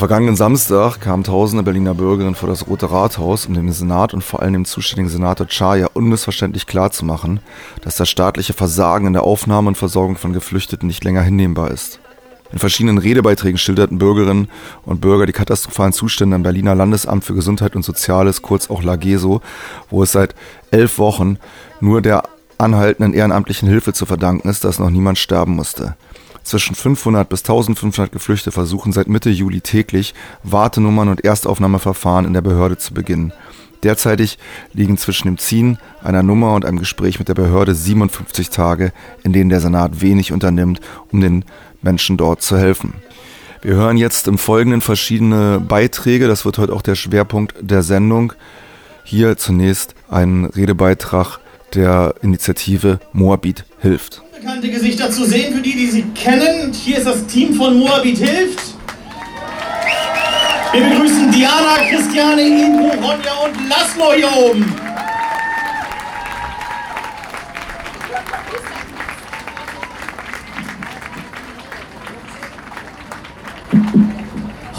vergangenen 0.00 0.34
Samstag 0.34 1.02
kamen 1.02 1.24
tausende 1.24 1.62
Berliner 1.62 1.92
Bürgerinnen 1.92 2.34
vor 2.34 2.48
das 2.48 2.66
Rote 2.66 2.90
Rathaus, 2.90 3.44
um 3.44 3.52
dem 3.52 3.70
Senat 3.70 4.14
und 4.14 4.24
vor 4.24 4.40
allem 4.40 4.54
dem 4.54 4.64
zuständigen 4.64 5.10
Senator 5.10 5.46
Chaya 5.46 5.90
unmissverständlich 5.92 6.66
klarzumachen, 6.66 7.40
dass 7.82 7.96
das 7.96 8.08
staatliche 8.08 8.54
Versagen 8.54 9.08
in 9.08 9.12
der 9.12 9.24
Aufnahme 9.24 9.68
und 9.68 9.76
Versorgung 9.76 10.16
von 10.16 10.32
Geflüchteten 10.32 10.86
nicht 10.86 11.04
länger 11.04 11.20
hinnehmbar 11.20 11.70
ist. 11.70 12.00
In 12.50 12.58
verschiedenen 12.58 12.96
Redebeiträgen 12.96 13.58
schilderten 13.58 13.98
Bürgerinnen 13.98 14.48
und 14.86 15.02
Bürger 15.02 15.26
die 15.26 15.34
katastrophalen 15.34 15.92
Zustände 15.92 16.34
am 16.34 16.44
Berliner 16.44 16.74
Landesamt 16.74 17.22
für 17.22 17.34
Gesundheit 17.34 17.76
und 17.76 17.84
Soziales, 17.84 18.40
kurz 18.40 18.70
auch 18.70 18.82
LAGESO, 18.82 19.42
wo 19.90 20.02
es 20.02 20.12
seit 20.12 20.34
elf 20.70 20.96
Wochen 20.98 21.36
nur 21.80 22.00
der 22.00 22.22
anhaltenden 22.56 23.12
ehrenamtlichen 23.12 23.68
Hilfe 23.68 23.92
zu 23.92 24.06
verdanken 24.06 24.48
ist, 24.48 24.64
dass 24.64 24.78
noch 24.78 24.88
niemand 24.88 25.18
sterben 25.18 25.56
musste. 25.56 25.94
Zwischen 26.42 26.74
500 26.74 27.28
bis 27.28 27.40
1500 27.42 28.12
Geflüchtete 28.12 28.52
versuchen 28.52 28.92
seit 28.92 29.08
Mitte 29.08 29.30
Juli 29.30 29.60
täglich 29.60 30.14
Wartenummern 30.42 31.08
und 31.08 31.24
Erstaufnahmeverfahren 31.24 32.24
in 32.24 32.32
der 32.32 32.40
Behörde 32.40 32.78
zu 32.78 32.94
beginnen. 32.94 33.32
Derzeitig 33.82 34.38
liegen 34.74 34.98
zwischen 34.98 35.28
dem 35.28 35.38
Ziehen 35.38 35.78
einer 36.02 36.22
Nummer 36.22 36.54
und 36.54 36.64
einem 36.64 36.78
Gespräch 36.78 37.18
mit 37.18 37.28
der 37.28 37.34
Behörde 37.34 37.74
57 37.74 38.50
Tage, 38.50 38.92
in 39.22 39.32
denen 39.32 39.48
der 39.48 39.60
Senat 39.60 40.02
wenig 40.02 40.32
unternimmt, 40.32 40.80
um 41.10 41.20
den 41.20 41.44
Menschen 41.80 42.16
dort 42.16 42.42
zu 42.42 42.58
helfen. 42.58 42.94
Wir 43.62 43.74
hören 43.74 43.96
jetzt 43.96 44.26
im 44.26 44.38
Folgenden 44.38 44.80
verschiedene 44.80 45.60
Beiträge. 45.60 46.28
Das 46.28 46.44
wird 46.44 46.58
heute 46.58 46.72
auch 46.72 46.82
der 46.82 46.94
Schwerpunkt 46.94 47.54
der 47.60 47.82
Sendung. 47.82 48.32
Hier 49.04 49.36
zunächst 49.36 49.94
ein 50.08 50.46
Redebeitrag 50.46 51.38
der 51.74 52.14
Initiative 52.22 53.00
Moabit 53.12 53.64
hilft. 53.78 54.22
Bekannte 54.40 54.70
Gesichter 54.70 55.10
zu 55.10 55.26
sehen, 55.26 55.54
für 55.54 55.60
die, 55.60 55.76
die 55.76 55.86
sie 55.88 56.02
kennen. 56.14 56.72
Hier 56.72 56.96
ist 56.96 57.06
das 57.06 57.26
Team 57.26 57.52
von 57.54 57.78
Moabit 57.78 58.16
hilft. 58.16 58.74
Wir 60.72 60.82
begrüßen 60.82 61.30
Diana, 61.30 61.76
Christiane, 61.90 62.40
Ingo, 62.40 62.88
Ronja 62.88 63.34
und 63.44 63.68
Laszlo 63.68 64.14
hier 64.14 64.32
oben. 64.32 64.64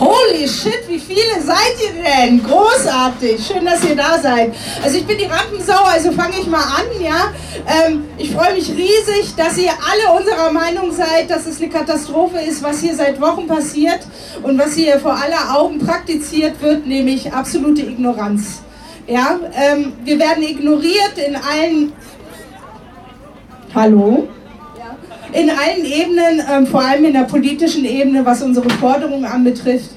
Holy 0.01 0.47
shit, 0.47 0.81
wie 0.87 0.97
viele 0.97 1.39
seid 1.45 1.75
ihr 1.79 2.01
denn? 2.01 2.43
Großartig, 2.43 3.45
schön, 3.45 3.63
dass 3.63 3.83
ihr 3.83 3.95
da 3.95 4.17
seid. 4.19 4.51
Also 4.83 4.97
ich 4.97 5.05
bin 5.05 5.15
die 5.19 5.25
Rampensau, 5.25 5.83
also 5.83 6.11
fange 6.11 6.39
ich 6.39 6.47
mal 6.47 6.57
an, 6.57 6.85
ja. 6.99 7.31
Ähm, 7.67 8.05
ich 8.17 8.31
freue 8.31 8.55
mich 8.55 8.67
riesig, 8.69 9.35
dass 9.37 9.59
ihr 9.59 9.69
alle 9.69 10.19
unserer 10.19 10.51
Meinung 10.51 10.91
seid, 10.91 11.29
dass 11.29 11.45
es 11.45 11.61
eine 11.61 11.69
Katastrophe 11.69 12.39
ist, 12.39 12.63
was 12.63 12.79
hier 12.79 12.95
seit 12.95 13.21
Wochen 13.21 13.45
passiert 13.45 13.99
und 14.41 14.57
was 14.57 14.73
hier 14.73 14.99
vor 14.99 15.13
aller 15.13 15.55
Augen 15.55 15.77
praktiziert 15.77 16.59
wird, 16.63 16.87
nämlich 16.87 17.31
absolute 17.31 17.83
Ignoranz. 17.83 18.63
Ja, 19.05 19.39
ähm, 19.53 19.93
wir 20.03 20.17
werden 20.17 20.41
ignoriert 20.41 21.13
in 21.23 21.35
allen... 21.35 21.93
Hallo? 23.75 24.27
In 25.33 25.49
allen 25.49 25.85
Ebenen, 25.85 26.41
ähm, 26.51 26.67
vor 26.67 26.81
allem 26.81 27.05
in 27.05 27.13
der 27.13 27.23
politischen 27.23 27.85
Ebene, 27.85 28.25
was 28.25 28.41
unsere 28.41 28.69
Forderungen 28.69 29.25
anbetrifft. 29.25 29.91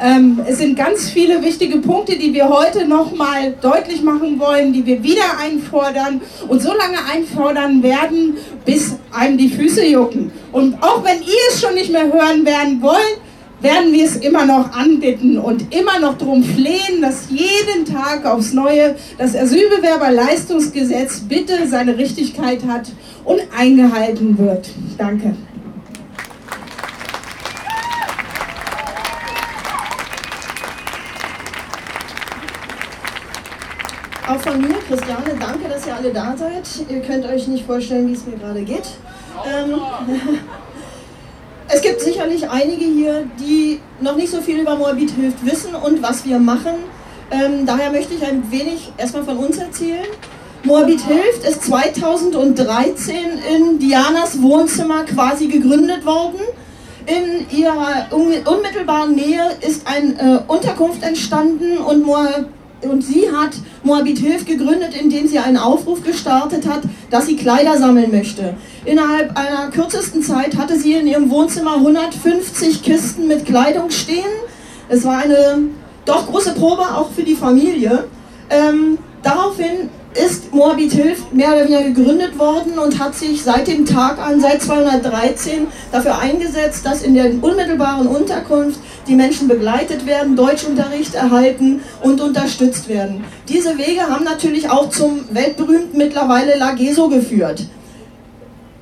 Ähm, 0.00 0.40
es 0.46 0.58
sind 0.58 0.76
ganz 0.76 1.10
viele 1.10 1.42
wichtige 1.42 1.78
Punkte, 1.78 2.16
die 2.16 2.32
wir 2.32 2.48
heute 2.48 2.86
nochmal 2.86 3.54
deutlich 3.60 4.02
machen 4.02 4.38
wollen, 4.40 4.72
die 4.72 4.84
wir 4.84 5.02
wieder 5.02 5.38
einfordern 5.40 6.20
und 6.48 6.62
so 6.62 6.70
lange 6.70 6.98
einfordern 7.12 7.82
werden, 7.82 8.36
bis 8.64 8.96
einem 9.12 9.36
die 9.36 9.48
Füße 9.48 9.86
jucken. 9.86 10.32
Und 10.50 10.82
auch 10.82 11.04
wenn 11.04 11.20
ihr 11.20 11.48
es 11.50 11.60
schon 11.60 11.74
nicht 11.74 11.92
mehr 11.92 12.10
hören 12.12 12.44
werden 12.44 12.80
wollen, 12.80 13.20
werden 13.60 13.92
wir 13.92 14.04
es 14.04 14.16
immer 14.16 14.44
noch 14.44 14.72
anbitten 14.72 15.38
und 15.38 15.72
immer 15.72 16.00
noch 16.00 16.18
darum 16.18 16.42
flehen, 16.42 17.00
dass 17.00 17.28
jeden 17.30 17.84
Tag 17.84 18.26
aufs 18.26 18.52
Neue 18.52 18.96
das 19.18 19.36
Asylbewerberleistungsgesetz 19.36 21.20
bitte 21.20 21.68
seine 21.68 21.96
Richtigkeit 21.96 22.64
hat 22.66 22.90
und 23.24 23.40
eingehalten 23.56 24.36
wird. 24.38 24.70
Danke. 24.98 25.34
Auch 34.28 34.40
von 34.40 34.60
mir, 34.60 34.76
Christiane, 34.88 35.34
danke, 35.38 35.68
dass 35.68 35.86
ihr 35.86 35.94
alle 35.94 36.10
da 36.10 36.34
seid. 36.36 36.62
Ihr 36.88 37.00
könnt 37.00 37.26
euch 37.26 37.48
nicht 37.48 37.66
vorstellen, 37.66 38.08
wie 38.08 38.12
es 38.12 38.24
mir 38.24 38.36
gerade 38.38 38.62
geht. 38.62 38.84
Ähm, 39.44 39.74
es 41.68 41.82
gibt 41.82 42.00
sicherlich 42.00 42.48
einige 42.48 42.84
hier, 42.84 43.24
die 43.38 43.80
noch 44.00 44.16
nicht 44.16 44.30
so 44.30 44.40
viel 44.40 44.60
über 44.60 44.76
Moabit 44.76 45.10
hilft 45.10 45.44
wissen 45.44 45.74
und 45.74 46.02
was 46.02 46.24
wir 46.24 46.38
machen. 46.38 46.74
Ähm, 47.30 47.66
daher 47.66 47.90
möchte 47.90 48.14
ich 48.14 48.24
ein 48.24 48.50
wenig 48.50 48.92
erstmal 48.96 49.24
von 49.24 49.38
uns 49.38 49.58
erzählen. 49.58 50.06
Moabit 50.64 51.00
hilft 51.00 51.44
ist 51.44 51.64
2013 51.64 53.14
in 53.52 53.78
Dianas 53.80 54.40
Wohnzimmer 54.40 55.02
quasi 55.02 55.48
gegründet 55.48 56.06
worden. 56.06 56.38
In 57.04 57.58
ihrer 57.58 58.06
unmittelbaren 58.12 59.16
Nähe 59.16 59.42
ist 59.60 59.84
eine 59.88 60.12
äh, 60.12 60.38
Unterkunft 60.46 61.02
entstanden 61.02 61.78
und 61.78 62.04
und 62.82 63.02
sie 63.02 63.30
hat 63.30 63.50
Moabit 63.84 64.18
Hilf 64.18 64.44
gegründet, 64.44 64.94
indem 65.00 65.26
sie 65.28 65.38
einen 65.38 65.56
Aufruf 65.56 66.02
gestartet 66.02 66.66
hat, 66.66 66.82
dass 67.10 67.26
sie 67.26 67.36
Kleider 67.36 67.76
sammeln 67.76 68.10
möchte. 68.10 68.54
Innerhalb 68.84 69.36
einer 69.36 69.70
kürzesten 69.70 70.22
Zeit 70.22 70.56
hatte 70.56 70.78
sie 70.78 70.94
in 70.94 71.06
ihrem 71.06 71.30
Wohnzimmer 71.30 71.74
150 71.76 72.82
Kisten 72.82 73.28
mit 73.28 73.46
Kleidung 73.46 73.90
stehen. 73.90 74.24
Es 74.88 75.04
war 75.04 75.18
eine 75.18 75.58
doch 76.04 76.26
große 76.28 76.54
Probe 76.54 76.82
auch 76.82 77.10
für 77.10 77.22
die 77.22 77.36
Familie. 77.36 78.04
Ähm, 78.50 78.98
daraufhin 79.22 79.90
ist 80.14 80.52
Moabit 80.52 80.92
Hilf 80.92 81.32
mehr 81.32 81.48
oder 81.48 81.64
weniger 81.64 81.82
gegründet 81.82 82.38
worden 82.38 82.78
und 82.78 82.98
hat 82.98 83.14
sich 83.14 83.42
seit 83.42 83.66
dem 83.66 83.86
Tag 83.86 84.18
an, 84.18 84.40
seit 84.40 84.62
213, 84.62 85.66
dafür 85.90 86.18
eingesetzt, 86.18 86.84
dass 86.84 87.02
in 87.02 87.14
der 87.14 87.32
unmittelbaren 87.40 88.06
Unterkunft 88.06 88.80
die 89.06 89.14
Menschen 89.14 89.48
begleitet 89.48 90.06
werden, 90.06 90.36
Deutschunterricht 90.36 91.14
erhalten 91.14 91.80
und 92.02 92.20
unterstützt 92.20 92.88
werden. 92.88 93.24
Diese 93.48 93.78
Wege 93.78 94.02
haben 94.02 94.24
natürlich 94.24 94.70
auch 94.70 94.90
zum 94.90 95.20
weltberühmten 95.30 95.96
mittlerweile 95.96 96.58
Lageso 96.58 97.08
geführt. 97.08 97.66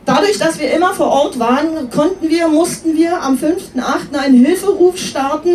Dadurch, 0.05 0.39
dass 0.39 0.59
wir 0.59 0.73
immer 0.73 0.93
vor 0.93 1.07
Ort 1.07 1.39
waren, 1.39 1.89
konnten 1.91 2.29
wir, 2.29 2.49
mussten 2.49 2.97
wir 2.97 3.23
am 3.23 3.37
5.8. 3.37 4.19
einen 4.19 4.45
Hilferuf 4.45 4.99
starten, 4.99 5.55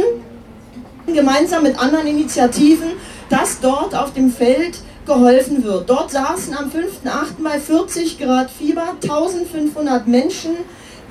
gemeinsam 1.07 1.63
mit 1.63 1.77
anderen 1.77 2.07
Initiativen, 2.07 2.91
dass 3.29 3.59
dort 3.59 3.93
auf 3.95 4.13
dem 4.13 4.31
Feld 4.31 4.79
geholfen 5.05 5.63
wird. 5.63 5.89
Dort 5.89 6.11
saßen 6.11 6.55
am 6.55 6.65
5.8. 6.65 7.43
bei 7.43 7.59
40 7.59 8.19
Grad 8.19 8.49
Fieber 8.49 8.95
1500 9.01 10.07
Menschen, 10.07 10.51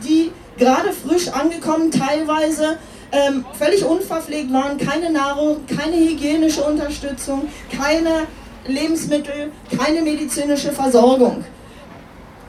die 0.05 0.32
gerade 0.59 0.93
frisch 0.93 1.28
angekommen 1.28 1.91
teilweise 1.91 2.78
ähm, 3.12 3.44
völlig 3.56 3.84
unverpflegt 3.84 4.53
waren, 4.53 4.77
keine 4.78 5.10
Nahrung, 5.10 5.65
keine 5.66 5.97
hygienische 5.97 6.62
Unterstützung, 6.65 7.49
keine 7.77 8.27
Lebensmittel, 8.66 9.53
keine 9.77 10.03
medizinische 10.03 10.72
Versorgung. 10.72 11.44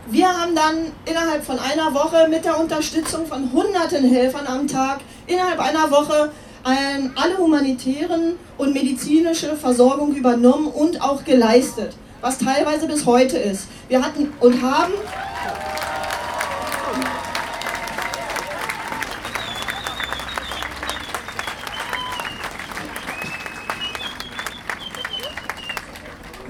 Wir 0.08 0.28
haben 0.28 0.56
dann 0.56 0.92
innerhalb 1.06 1.44
von 1.44 1.58
einer 1.58 1.94
Woche 1.94 2.28
mit 2.30 2.46
der 2.46 2.60
Unterstützung 2.60 3.26
von 3.26 3.52
hunderten 3.52 4.08
Helfern 4.08 4.46
am 4.46 4.68
Tag 4.68 5.00
innerhalb 5.26 5.60
einer 5.60 5.90
Woche 5.90 6.32
alle 6.66 7.38
humanitären 7.38 8.34
und 8.58 8.74
medizinische 8.74 9.56
Versorgung 9.56 10.16
übernommen 10.16 10.68
und 10.68 11.00
auch 11.02 11.24
geleistet, 11.24 11.96
was 12.22 12.40
teilweise 12.40 12.88
bis 12.88 13.06
heute 13.06 13.38
ist. 13.38 13.68
Wir 13.88 14.03
hatten 14.03 14.34
und 14.40 14.62
haben 14.64 14.94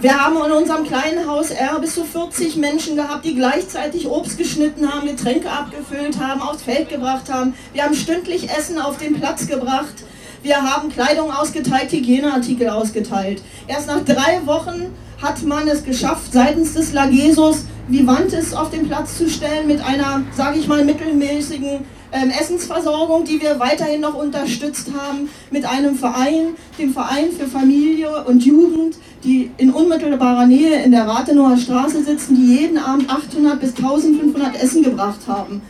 Wir 0.05 0.23
haben 0.23 0.35
in 0.35 0.51
unserem 0.51 0.85
kleinen 0.85 1.27
Haus 1.27 1.49
R 1.49 1.79
bis 1.79 1.95
zu 1.95 2.03
40 2.03 2.57
Menschen 2.57 2.95
gehabt, 2.95 3.25
die 3.25 3.33
gleichzeitig 3.33 4.07
Obst 4.07 4.37
geschnitten 4.37 4.87
haben, 4.87 5.07
Getränke 5.07 5.49
abgefüllt 5.49 6.19
haben, 6.19 6.43
aufs 6.43 6.61
Feld 6.61 6.89
gebracht 6.89 7.33
haben. 7.33 7.55
Wir 7.73 7.81
haben 7.81 7.95
stündlich 7.95 8.47
Essen 8.55 8.77
auf 8.77 8.99
den 8.99 9.15
Platz 9.15 9.47
gebracht. 9.47 9.95
Wir 10.43 10.57
haben 10.61 10.89
Kleidung 10.89 11.31
ausgeteilt, 11.31 11.91
Hygieneartikel 11.91 12.69
ausgeteilt. 12.69 13.41
Erst 13.65 13.87
nach 13.87 14.05
drei 14.05 14.45
Wochen 14.45 14.93
hat 15.23 15.41
man 15.41 15.67
es 15.67 15.83
geschafft, 15.83 16.31
seitens 16.31 16.75
des 16.75 16.93
Lagesos 16.93 17.65
Vivantes 17.87 18.53
auf 18.53 18.69
den 18.69 18.87
Platz 18.87 19.17
zu 19.17 19.27
stellen 19.27 19.65
mit 19.65 19.83
einer, 19.83 20.21
sage 20.37 20.59
ich 20.59 20.67
mal, 20.67 20.85
mittelmäßigen 20.85 21.83
ähm, 22.11 22.29
Essensversorgung, 22.29 23.25
die 23.25 23.41
wir 23.41 23.59
weiterhin 23.59 24.01
noch 24.01 24.13
unterstützt 24.13 24.91
haben, 24.95 25.29
mit 25.51 25.65
einem 25.65 25.95
Verein, 25.95 26.55
dem 26.77 26.93
Verein 26.93 27.31
für 27.31 27.47
Familie 27.47 28.23
und 28.25 28.45
Jugend, 28.45 28.97
die 29.25 29.51
in 29.57 29.71
unmittelbarer 29.71 30.45
Nähe 30.45 30.83
in 30.83 30.91
der 30.91 31.07
Rathenower 31.07 31.57
Straße 31.57 32.03
sitzen, 32.03 32.35
die 32.35 32.57
jeden 32.57 32.77
Abend 32.77 33.09
800 33.09 33.59
bis 33.59 33.75
1500 33.75 34.61
Essen 34.61 34.83
gebracht 34.83 35.21
haben. 35.27 35.61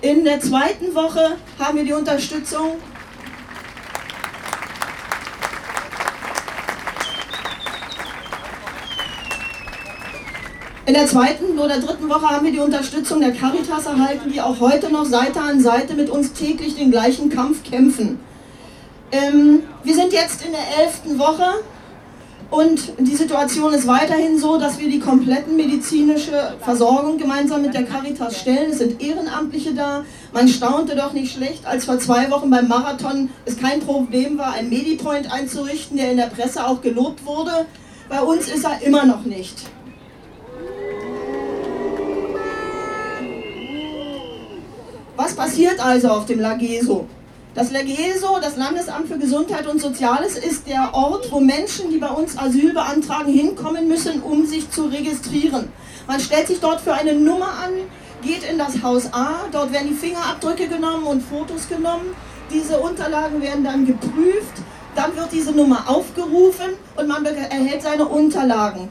In 0.00 0.24
der 0.24 0.40
zweiten 0.40 0.94
Woche 0.94 1.36
haben 1.58 1.76
wir 1.76 1.84
die 1.84 1.92
Unterstützung 1.92 2.72
In 10.86 10.92
der 10.92 11.06
zweiten 11.06 11.58
oder 11.58 11.80
dritten 11.80 12.10
Woche 12.10 12.28
haben 12.28 12.44
wir 12.44 12.52
die 12.52 12.58
Unterstützung 12.58 13.20
der 13.20 13.32
Caritas 13.32 13.86
erhalten, 13.86 14.30
die 14.30 14.42
auch 14.42 14.60
heute 14.60 14.92
noch 14.92 15.06
Seite 15.06 15.40
an 15.40 15.58
Seite 15.58 15.94
mit 15.94 16.10
uns 16.10 16.34
täglich 16.34 16.76
den 16.76 16.90
gleichen 16.90 17.30
Kampf 17.30 17.62
kämpfen. 17.62 18.20
Ähm, 19.10 19.62
wir 19.82 19.94
sind 19.94 20.12
jetzt 20.12 20.44
in 20.44 20.52
der 20.52 20.84
elften 20.84 21.18
Woche 21.18 21.62
und 22.54 22.92
die 23.00 23.16
Situation 23.16 23.74
ist 23.74 23.88
weiterhin 23.88 24.38
so, 24.38 24.58
dass 24.58 24.78
wir 24.78 24.88
die 24.88 25.00
kompletten 25.00 25.56
medizinische 25.56 26.54
Versorgung 26.60 27.18
gemeinsam 27.18 27.62
mit 27.62 27.74
der 27.74 27.82
Caritas 27.82 28.38
stellen. 28.38 28.70
Es 28.70 28.78
sind 28.78 29.02
Ehrenamtliche 29.02 29.74
da. 29.74 30.04
Man 30.32 30.46
staunte 30.46 30.94
doch 30.94 31.12
nicht 31.12 31.34
schlecht, 31.34 31.66
als 31.66 31.84
vor 31.84 31.98
zwei 31.98 32.30
Wochen 32.30 32.50
beim 32.50 32.68
Marathon 32.68 33.30
es 33.44 33.56
kein 33.56 33.80
Problem 33.80 34.38
war, 34.38 34.52
einen 34.52 34.70
Medipoint 34.70 35.32
einzurichten, 35.32 35.96
der 35.96 36.12
in 36.12 36.16
der 36.16 36.26
Presse 36.26 36.64
auch 36.64 36.80
gelobt 36.80 37.26
wurde. 37.26 37.66
Bei 38.08 38.20
uns 38.20 38.46
ist 38.46 38.64
er 38.64 38.80
immer 38.82 39.04
noch 39.04 39.24
nicht. 39.24 39.56
Was 45.16 45.34
passiert 45.34 45.84
also 45.84 46.08
auf 46.08 46.26
dem 46.26 46.38
Lageso? 46.38 47.08
Das 47.54 47.70
LEGESO, 47.70 48.40
das 48.42 48.56
Landesamt 48.56 49.06
für 49.06 49.16
Gesundheit 49.16 49.68
und 49.68 49.80
Soziales, 49.80 50.36
ist 50.36 50.66
der 50.66 50.92
Ort, 50.92 51.30
wo 51.30 51.38
Menschen, 51.38 51.88
die 51.88 51.98
bei 51.98 52.08
uns 52.08 52.36
Asyl 52.36 52.72
beantragen, 52.72 53.32
hinkommen 53.32 53.86
müssen, 53.86 54.22
um 54.22 54.44
sich 54.44 54.68
zu 54.72 54.86
registrieren. 54.86 55.68
Man 56.08 56.18
stellt 56.18 56.48
sich 56.48 56.58
dort 56.58 56.80
für 56.80 56.92
eine 56.92 57.12
Nummer 57.12 57.46
an, 57.64 57.70
geht 58.22 58.42
in 58.42 58.58
das 58.58 58.82
Haus 58.82 59.12
A, 59.12 59.44
dort 59.52 59.72
werden 59.72 59.90
die 59.90 59.94
Fingerabdrücke 59.94 60.66
genommen 60.66 61.04
und 61.04 61.22
Fotos 61.22 61.68
genommen. 61.68 62.16
Diese 62.52 62.76
Unterlagen 62.80 63.40
werden 63.40 63.62
dann 63.62 63.86
geprüft, 63.86 64.54
dann 64.96 65.14
wird 65.14 65.30
diese 65.30 65.52
Nummer 65.52 65.88
aufgerufen 65.88 66.70
und 66.96 67.06
man 67.06 67.24
erhält 67.24 67.82
seine 67.82 68.06
Unterlagen. 68.06 68.88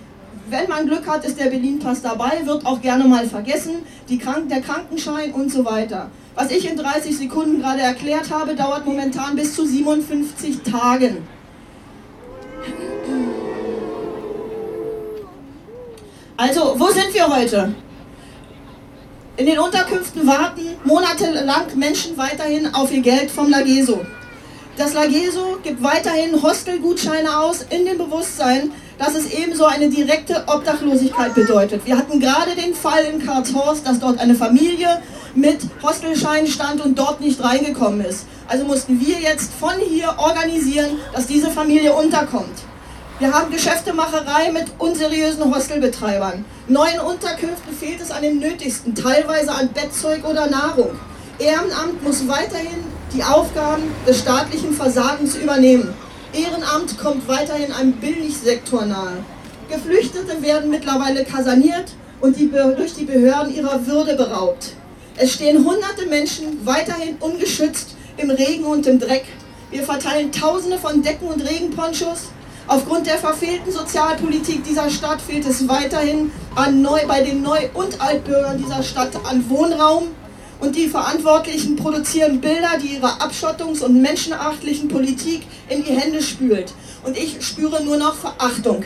Wenn 0.49 0.67
man 0.67 0.87
Glück 0.87 1.07
hat, 1.07 1.23
ist 1.25 1.39
der 1.39 1.45
Berlin-Pass 1.45 2.01
dabei, 2.01 2.41
wird 2.45 2.65
auch 2.65 2.81
gerne 2.81 3.05
mal 3.05 3.25
vergessen, 3.25 3.85
Krank 4.19 4.49
der 4.49 4.61
Krankenschein 4.61 5.31
und 5.31 5.51
so 5.51 5.65
weiter. 5.65 6.09
Was 6.35 6.51
ich 6.51 6.69
in 6.69 6.77
30 6.77 7.17
Sekunden 7.17 7.61
gerade 7.61 7.81
erklärt 7.81 8.29
habe, 8.29 8.55
dauert 8.55 8.85
momentan 8.85 9.35
bis 9.35 9.55
zu 9.55 9.65
57 9.65 10.61
Tagen. 10.61 11.27
Also, 16.37 16.75
wo 16.77 16.87
sind 16.87 17.13
wir 17.13 17.27
heute? 17.27 17.73
In 19.37 19.45
den 19.45 19.59
Unterkünften 19.59 20.27
warten 20.27 20.61
monatelang 20.83 21.75
Menschen 21.75 22.17
weiterhin 22.17 22.73
auf 22.73 22.91
ihr 22.91 23.01
Geld 23.01 23.31
vom 23.31 23.49
Lageso. 23.49 24.01
Das 24.77 24.93
Lageso 24.93 25.57
gibt 25.63 25.81
weiterhin 25.83 26.41
Hostelgutscheine 26.41 27.39
aus 27.39 27.63
in 27.69 27.85
dem 27.85 27.97
Bewusstsein, 27.97 28.71
dass 29.03 29.15
es 29.15 29.33
ebenso 29.33 29.65
eine 29.65 29.89
direkte 29.89 30.45
Obdachlosigkeit 30.47 31.35
bedeutet. 31.35 31.85
Wir 31.85 31.97
hatten 31.97 32.21
gerade 32.21 32.55
den 32.55 32.73
Fall 32.73 33.03
in 33.03 33.25
Karlshorst, 33.25 33.85
dass 33.85 33.99
dort 33.99 34.17
eine 34.17 34.33
Familie 34.33 35.01
mit 35.35 35.59
Hostelschein 35.81 36.47
stand 36.47 36.79
und 36.79 36.97
dort 36.97 37.19
nicht 37.19 37.43
reingekommen 37.43 38.05
ist. 38.05 38.25
Also 38.47 38.63
mussten 38.63 39.05
wir 39.05 39.19
jetzt 39.19 39.51
von 39.59 39.73
hier 39.89 40.15
organisieren, 40.17 40.99
dass 41.13 41.27
diese 41.27 41.49
Familie 41.49 41.91
unterkommt. 41.91 42.61
Wir 43.19 43.33
haben 43.33 43.51
Geschäftemacherei 43.51 44.53
mit 44.53 44.67
unseriösen 44.77 45.53
Hostelbetreibern. 45.53 46.45
Neuen 46.69 47.01
Unterkünften 47.01 47.75
fehlt 47.77 47.99
es 47.99 48.09
an 48.09 48.21
den 48.21 48.39
nötigsten, 48.39 48.95
teilweise 48.95 49.51
an 49.51 49.67
Bettzeug 49.73 50.23
oder 50.23 50.47
Nahrung. 50.47 50.91
Ehrenamt 51.39 52.01
muss 52.03 52.25
weiterhin 52.29 52.85
die 53.13 53.23
Aufgaben 53.23 53.83
des 54.07 54.19
staatlichen 54.19 54.71
Versagens 54.71 55.35
übernehmen. 55.35 55.93
Ehrenamt 56.33 56.97
kommt 56.97 57.27
weiterhin 57.27 57.71
einem 57.71 57.93
Billigsektor 57.93 58.85
nahe. 58.85 59.23
Geflüchtete 59.69 60.41
werden 60.41 60.71
mittlerweile 60.71 61.23
kaserniert 61.23 61.91
und 62.21 62.37
die, 62.37 62.49
durch 62.49 62.95
die 62.95 63.05
Behörden 63.05 63.53
ihrer 63.53 63.85
Würde 63.85 64.15
beraubt. 64.15 64.71
Es 65.15 65.33
stehen 65.33 65.63
hunderte 65.63 66.07
Menschen 66.07 66.65
weiterhin 66.65 67.17
ungeschützt 67.19 67.95
im 68.17 68.31
Regen 68.31 68.63
und 68.63 68.87
im 68.87 68.99
Dreck. 68.99 69.25
Wir 69.69 69.83
verteilen 69.83 70.31
Tausende 70.31 70.79
von 70.79 71.03
Decken 71.03 71.27
und 71.27 71.47
Regenponchos. 71.47 72.29
Aufgrund 72.67 73.05
der 73.05 73.17
verfehlten 73.17 73.71
Sozialpolitik 73.71 74.63
dieser 74.63 74.89
Stadt 74.89 75.21
fehlt 75.21 75.45
es 75.45 75.67
weiterhin 75.67 76.31
an 76.55 76.81
Neu 76.81 77.05
bei 77.07 77.21
den 77.21 77.43
Neu- 77.43 77.69
und 77.73 78.01
Altbürgern 78.01 78.57
dieser 78.57 78.81
Stadt 78.81 79.11
an 79.29 79.47
Wohnraum. 79.49 80.07
Und 80.63 80.77
die 80.77 80.87
Verantwortlichen 80.87 81.75
produzieren 81.75 82.39
Bilder, 82.39 82.77
die 82.81 82.95
ihre 82.95 83.19
abschottungs- 83.19 83.83
und 83.83 84.01
menschenachtlichen 84.01 84.87
Politik 84.87 85.41
in 85.67 85.83
die 85.83 85.91
Hände 85.91 86.21
spült. 86.23 86.73
Und 87.03 87.17
ich 87.17 87.45
spüre 87.45 87.83
nur 87.83 87.97
noch 87.97 88.15
Verachtung. 88.15 88.85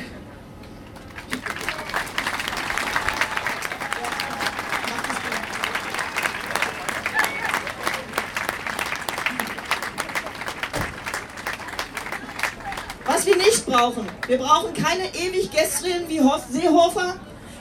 brauchen. 13.68 14.08
Wir 14.28 14.38
brauchen 14.38 14.74
keine 14.74 15.04
ewig 15.14 15.52
Gestrigen 15.52 16.08
wie 16.08 16.22
Seehofer. 16.50 17.16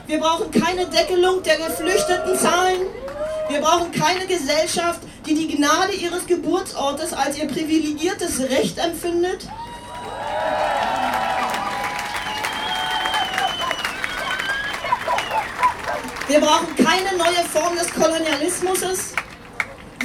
Wir 0.07 0.19
brauchen 0.19 0.49
keine 0.51 0.87
Deckelung 0.87 1.43
der 1.43 1.57
geflüchteten 1.57 2.37
Zahlen. 2.37 3.06
Wir 3.49 3.61
brauchen 3.61 3.91
keine 3.91 4.27
Gesellschaft, 4.27 5.01
die 5.25 5.35
die 5.35 5.55
Gnade 5.55 5.93
ihres 5.93 6.25
Geburtsortes 6.25 7.13
als 7.13 7.37
ihr 7.37 7.47
privilegiertes 7.47 8.41
Recht 8.41 8.77
empfindet. 8.77 9.47
Wir 16.27 16.41
brauchen 16.41 16.75
keine 16.75 17.17
neue 17.17 17.45
Form 17.51 17.75
des 17.75 17.93
Kolonialismus. 17.93 19.13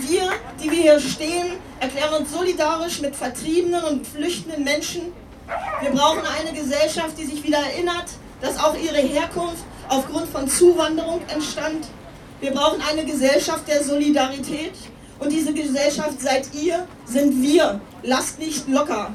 Wir, 0.00 0.30
die 0.62 0.70
wir 0.70 0.82
hier 0.82 1.00
stehen, 1.00 1.58
erklären 1.80 2.14
uns 2.14 2.32
solidarisch 2.32 3.00
mit 3.00 3.16
vertriebenen 3.16 3.82
und 3.84 4.06
flüchtenden 4.06 4.62
Menschen 4.62 5.12
wir 5.80 5.90
brauchen 5.90 6.22
eine 6.38 6.52
Gesellschaft, 6.52 7.18
die 7.18 7.24
sich 7.24 7.42
wieder 7.42 7.58
erinnert, 7.58 8.04
dass 8.40 8.58
auch 8.58 8.76
ihre 8.76 8.98
Herkunft 8.98 9.64
aufgrund 9.88 10.28
von 10.28 10.48
Zuwanderung 10.48 11.20
entstand. 11.28 11.86
Wir 12.42 12.50
brauchen 12.50 12.82
eine 12.82 13.04
Gesellschaft 13.04 13.68
der 13.68 13.84
Solidarität. 13.84 14.72
Und 15.20 15.30
diese 15.30 15.54
Gesellschaft 15.54 16.20
seid 16.20 16.52
ihr, 16.52 16.88
sind 17.04 17.40
wir. 17.40 17.80
Lasst 18.02 18.40
nicht 18.40 18.68
locker. 18.68 19.12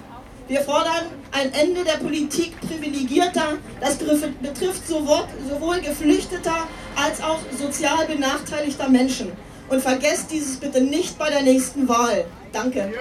Wir 0.48 0.62
fordern 0.62 1.08
ein 1.34 1.52
Ende 1.52 1.84
der 1.84 1.98
Politik 1.98 2.56
Privilegierter. 2.62 3.58
Das 3.82 3.96
betrifft 3.96 4.88
sowohl 4.88 5.82
Geflüchteter 5.82 6.70
als 6.96 7.22
auch 7.22 7.40
sozial 7.60 8.06
benachteiligter 8.06 8.88
Menschen. 8.88 9.34
Und 9.68 9.82
vergesst 9.82 10.32
dieses 10.32 10.56
bitte 10.56 10.80
nicht 10.80 11.18
bei 11.18 11.30
der 11.30 11.42
nächsten 11.42 11.90
Wahl. 11.90 12.24
Danke. 12.54 12.94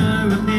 Jeremy. 0.00 0.49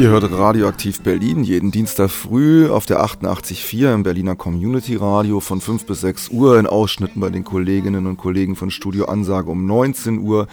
Ihr 0.00 0.08
hört 0.08 0.32
Radioaktiv 0.32 1.02
Berlin 1.02 1.44
jeden 1.44 1.72
Dienstag 1.72 2.08
früh 2.08 2.70
auf 2.70 2.86
der 2.86 3.04
88.4 3.04 3.92
im 3.92 4.02
Berliner 4.02 4.34
Community 4.34 4.96
Radio 4.96 5.40
von 5.40 5.60
5 5.60 5.84
bis 5.84 6.00
6 6.00 6.30
Uhr 6.30 6.58
in 6.58 6.66
Ausschnitten 6.66 7.20
bei 7.20 7.28
den 7.28 7.44
Kolleginnen 7.44 8.06
und 8.06 8.16
Kollegen 8.16 8.56
von 8.56 8.70
Studio 8.70 9.04
Ansage 9.04 9.50
um 9.50 9.66
19 9.66 10.20
Uhr 10.20 10.46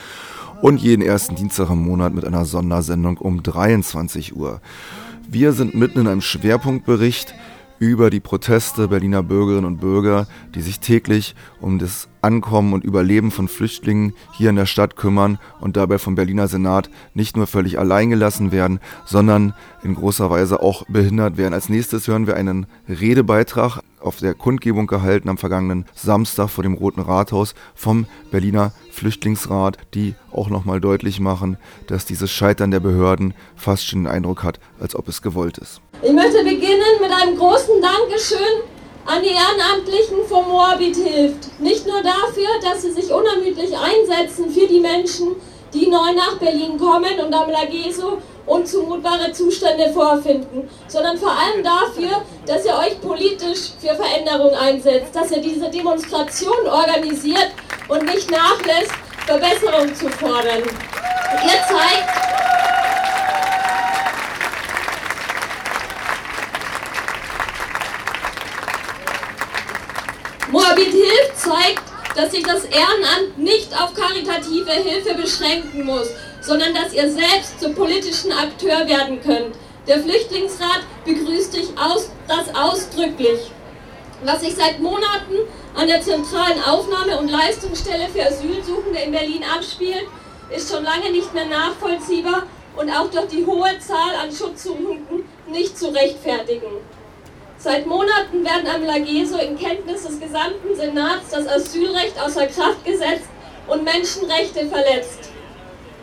und 0.61 0.81
jeden 0.81 1.01
ersten 1.01 1.35
Dienstag 1.35 1.69
im 1.69 1.81
Monat 1.81 2.13
mit 2.13 2.25
einer 2.25 2.43
Sondersendung 2.43 3.15
um 3.19 3.41
23 3.41 4.35
Uhr. 4.35 4.59
Wir 5.29 5.53
sind 5.53 5.75
mitten 5.75 6.01
in 6.01 6.07
einem 6.07 6.19
Schwerpunktbericht 6.19 7.33
über 7.79 8.09
die 8.09 8.19
Proteste 8.19 8.89
Berliner 8.89 9.23
Bürgerinnen 9.23 9.63
und 9.63 9.77
Bürger, 9.77 10.27
die 10.55 10.61
sich 10.61 10.81
täglich 10.81 11.35
um 11.61 11.79
das 11.79 12.09
Ankommen 12.21 12.73
und 12.73 12.83
Überleben 12.83 13.31
von 13.31 13.47
Flüchtlingen 13.47 14.13
hier 14.33 14.49
in 14.49 14.55
der 14.55 14.65
Stadt 14.65 14.95
kümmern 14.95 15.39
und 15.59 15.77
dabei 15.77 15.97
vom 15.97 16.15
Berliner 16.15 16.47
Senat 16.47 16.89
nicht 17.13 17.37
nur 17.37 17.47
völlig 17.47 17.79
allein 17.79 18.09
gelassen 18.09 18.51
werden, 18.51 18.79
sondern 19.05 19.53
in 19.83 19.95
großer 19.95 20.29
Weise 20.29 20.61
auch 20.61 20.83
behindert 20.87 21.37
werden. 21.37 21.53
Als 21.53 21.69
nächstes 21.69 22.07
hören 22.07 22.27
wir 22.27 22.35
einen 22.35 22.67
Redebeitrag 22.87 23.81
auf 23.99 24.17
der 24.17 24.33
Kundgebung 24.33 24.87
gehalten 24.87 25.29
am 25.29 25.37
vergangenen 25.37 25.85
Samstag 25.95 26.49
vor 26.49 26.63
dem 26.63 26.73
Roten 26.73 27.01
Rathaus 27.01 27.55
vom 27.75 28.05
Berliner 28.31 28.71
Flüchtlingsrat, 28.91 29.77
die 29.93 30.15
auch 30.31 30.49
nochmal 30.49 30.79
deutlich 30.79 31.19
machen, 31.19 31.57
dass 31.87 32.05
dieses 32.05 32.31
Scheitern 32.31 32.71
der 32.71 32.79
Behörden 32.79 33.33
fast 33.55 33.87
schon 33.87 34.03
den 34.03 34.11
Eindruck 34.11 34.43
hat, 34.43 34.59
als 34.79 34.95
ob 34.95 35.07
es 35.07 35.21
gewollt 35.21 35.57
ist. 35.57 35.81
Ich 36.01 36.13
möchte 36.13 36.43
beginnen 36.43 37.01
mit 37.01 37.11
einem 37.11 37.37
großen 37.37 37.81
Dankeschön 37.81 38.76
an 39.07 39.23
die 39.23 39.29
Ehrenamtlichen 39.29 40.25
vom 40.27 40.49
Moabit 40.49 40.97
hilft. 40.97 41.59
Nicht 41.59 41.87
nur 41.87 42.01
dafür, 42.03 42.49
dass 42.61 42.81
sie 42.81 42.91
sich 42.91 43.11
unermüdlich 43.11 43.71
einsetzen 43.75 44.51
für 44.51 44.67
die 44.67 44.81
Menschen, 44.81 45.37
die 45.73 45.87
neu 45.87 46.13
nach 46.13 46.37
Berlin 46.37 46.77
kommen 46.77 47.17
und 47.19 47.33
am 47.33 47.49
Lageso 47.49 48.21
unzumutbare 48.45 49.31
Zustände 49.31 49.91
vorfinden, 49.93 50.69
sondern 50.87 51.17
vor 51.17 51.31
allem 51.31 51.63
dafür, 51.63 52.21
dass 52.45 52.65
ihr 52.65 52.75
euch 52.77 52.99
politisch 53.01 53.71
für 53.79 53.95
Veränderung 53.95 54.53
einsetzt, 54.55 55.15
dass 55.15 55.31
ihr 55.31 55.41
diese 55.41 55.69
Demonstration 55.69 56.67
organisiert 56.67 57.51
und 57.87 58.03
nicht 58.05 58.29
nachlässt, 58.29 58.93
Verbesserung 59.25 59.93
zu 59.95 60.09
fordern. 60.09 60.63
Ihr 60.63 61.59
zeigt, 61.67 62.56
Moabit 70.57 70.91
Hilf 70.91 71.35
zeigt, 71.35 71.83
dass 72.15 72.31
sich 72.31 72.41
das 72.41 72.63
Ehrenamt 72.65 73.37
nicht 73.37 73.79
auf 73.79 73.93
karitative 73.93 74.71
Hilfe 74.71 75.13
beschränken 75.13 75.85
muss, 75.85 76.09
sondern 76.41 76.73
dass 76.73 76.93
ihr 76.93 77.11
selbst 77.11 77.59
zum 77.59 77.75
politischen 77.75 78.31
Akteur 78.31 78.87
werden 78.87 79.21
könnt. 79.21 79.55
Der 79.87 79.99
Flüchtlingsrat 79.99 80.79
begrüßt 81.05 81.55
dich 81.55 81.69
aus, 81.77 82.09
das 82.27 82.55
ausdrücklich. 82.55 83.51
Was 84.23 84.41
sich 84.41 84.55
seit 84.55 84.79
Monaten 84.79 85.45
an 85.75 85.87
der 85.87 86.01
zentralen 86.01 86.63
Aufnahme- 86.63 87.19
und 87.19 87.29
Leistungsstelle 87.29 88.07
für 88.11 88.25
Asylsuchende 88.25 88.99
in 89.05 89.11
Berlin 89.11 89.43
abspielt, 89.55 90.07
ist 90.49 90.73
schon 90.73 90.83
lange 90.83 91.11
nicht 91.11 91.31
mehr 91.35 91.45
nachvollziehbar 91.45 92.47
und 92.75 92.89
auch 92.89 93.11
durch 93.11 93.27
die 93.27 93.45
hohe 93.45 93.77
Zahl 93.77 94.15
an 94.23 94.35
Schutzsuchenden 94.35 95.23
nicht 95.51 95.77
zu 95.77 95.89
rechtfertigen. 95.89 96.81
Seit 97.59 97.87
Monaten 97.87 98.45
werden 98.45 98.67
am 98.73 98.83
Lageso 98.83 99.37
in 99.37 99.57
Kenntnis 99.57 100.03
des 100.03 100.19
gesamten 100.19 100.75
Senats 100.75 101.31
das 101.31 101.47
Asylrecht 101.47 102.13
außer 102.23 102.45
Kraft 102.47 102.85
gesetzt 102.85 103.29
und 103.67 103.83
Menschenrechte 103.83 104.67
verletzt. 104.67 105.31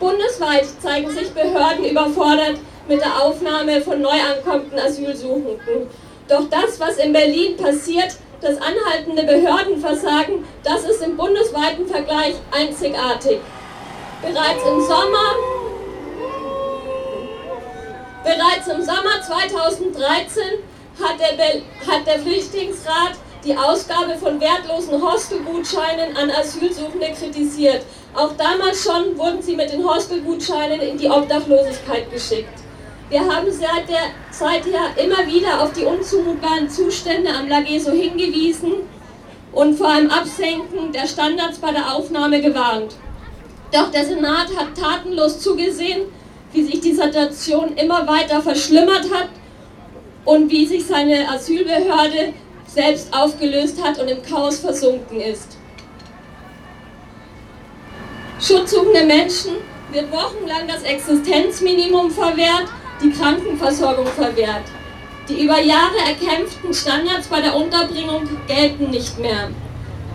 Bundesweit 0.01 0.67
zeigen 0.83 1.11
sich 1.11 1.31
Behörden 1.31 1.85
überfordert 1.85 2.59
mit 2.89 3.01
der 3.01 3.23
Aufnahme 3.23 3.81
von 3.81 4.01
neu 4.01 4.11
ankommenden 4.11 4.81
Asylsuchenden. 4.81 5.89
Doch 6.29 6.49
das, 6.51 6.81
was 6.81 6.97
in 6.97 7.13
Berlin 7.13 7.57
passiert, 7.57 8.17
das 8.41 8.57
anhaltende 8.61 9.23
Behördenversagen, 9.23 10.45
das 10.65 10.85
ist 10.85 11.03
im 11.03 11.17
bundesweiten 11.17 11.87
Vergleich 11.87 12.35
einzigartig. 12.51 13.39
Bereits 14.21 14.63
im 14.67 14.81
Sommer 14.81 15.35
Bereits 18.25 18.67
im 18.69 18.83
Sommer 18.83 19.21
2013 19.23 20.43
hat 21.01 21.19
der, 21.19 21.63
hat 21.87 22.07
der 22.07 22.21
Flüchtlingsrat 22.21 23.13
die 23.45 23.57
Ausgabe 23.57 24.17
von 24.17 24.41
wertlosen 24.41 25.03
Hostelgutscheinen 25.03 26.17
an 26.17 26.31
Asylsuchende 26.31 27.13
kritisiert. 27.13 27.83
Auch 28.15 28.33
damals 28.37 28.85
schon 28.85 29.19
wurden 29.19 29.43
sie 29.43 29.57
mit 29.57 29.71
den 29.71 29.85
Hostelgutscheinen 29.87 30.81
in 30.81 30.97
die 30.97 31.11
Obdachlosigkeit 31.11 32.11
geschickt. 32.11 32.61
Wir 33.11 33.21
haben 33.21 33.51
seit 33.51 33.89
der 33.89 34.13
Zeit 34.31 34.65
her 34.65 34.97
immer 34.97 35.27
wieder 35.27 35.63
auf 35.63 35.73
die 35.73 35.85
unzumutbaren 35.85 36.71
Zustände 36.71 37.31
am 37.31 37.49
Lageso 37.49 37.91
hingewiesen 37.91 38.73
und 39.53 39.77
vor 39.77 39.89
einem 39.89 40.11
Absenken 40.11 40.91
der 40.93 41.07
Standards 41.07 41.59
bei 41.59 41.71
der 41.71 41.95
Aufnahme 41.95 42.41
gewarnt. 42.41 42.97
Doch 43.73 43.91
der 43.91 44.07
Senat 44.07 44.49
hat 44.57 44.75
tatenlos 44.81 45.41
zugesehen, 45.41 46.03
wie 46.53 46.63
sich 46.65 46.81
die 46.81 46.95
Situation 46.95 47.77
immer 47.77 48.07
weiter 48.07 48.41
verschlimmert 48.41 49.13
hat 49.13 49.29
und 50.25 50.51
wie 50.51 50.67
sich 50.67 50.87
seine 50.87 51.29
Asylbehörde 51.29 52.33
selbst 52.67 53.13
aufgelöst 53.13 53.83
hat 53.83 53.99
und 53.99 54.09
im 54.09 54.23
Chaos 54.23 54.59
versunken 54.59 55.21
ist. 55.21 55.57
Schutzsuchende 58.41 59.05
Menschen 59.05 59.53
wird 59.93 60.11
wochenlang 60.11 60.67
das 60.67 60.83
Existenzminimum 60.83 62.11
verwehrt, 62.11 62.67
die 63.03 63.11
Krankenversorgung 63.11 64.07
verwehrt. 64.07 64.65
Die 65.29 65.43
über 65.43 65.59
Jahre 65.61 65.97
erkämpften 66.07 66.75
Standards 66.75 67.29
bei 67.29 67.41
der 67.41 67.57
Unterbringung 67.57 68.29
gelten 68.47 68.91
nicht 68.91 69.19
mehr. 69.19 69.51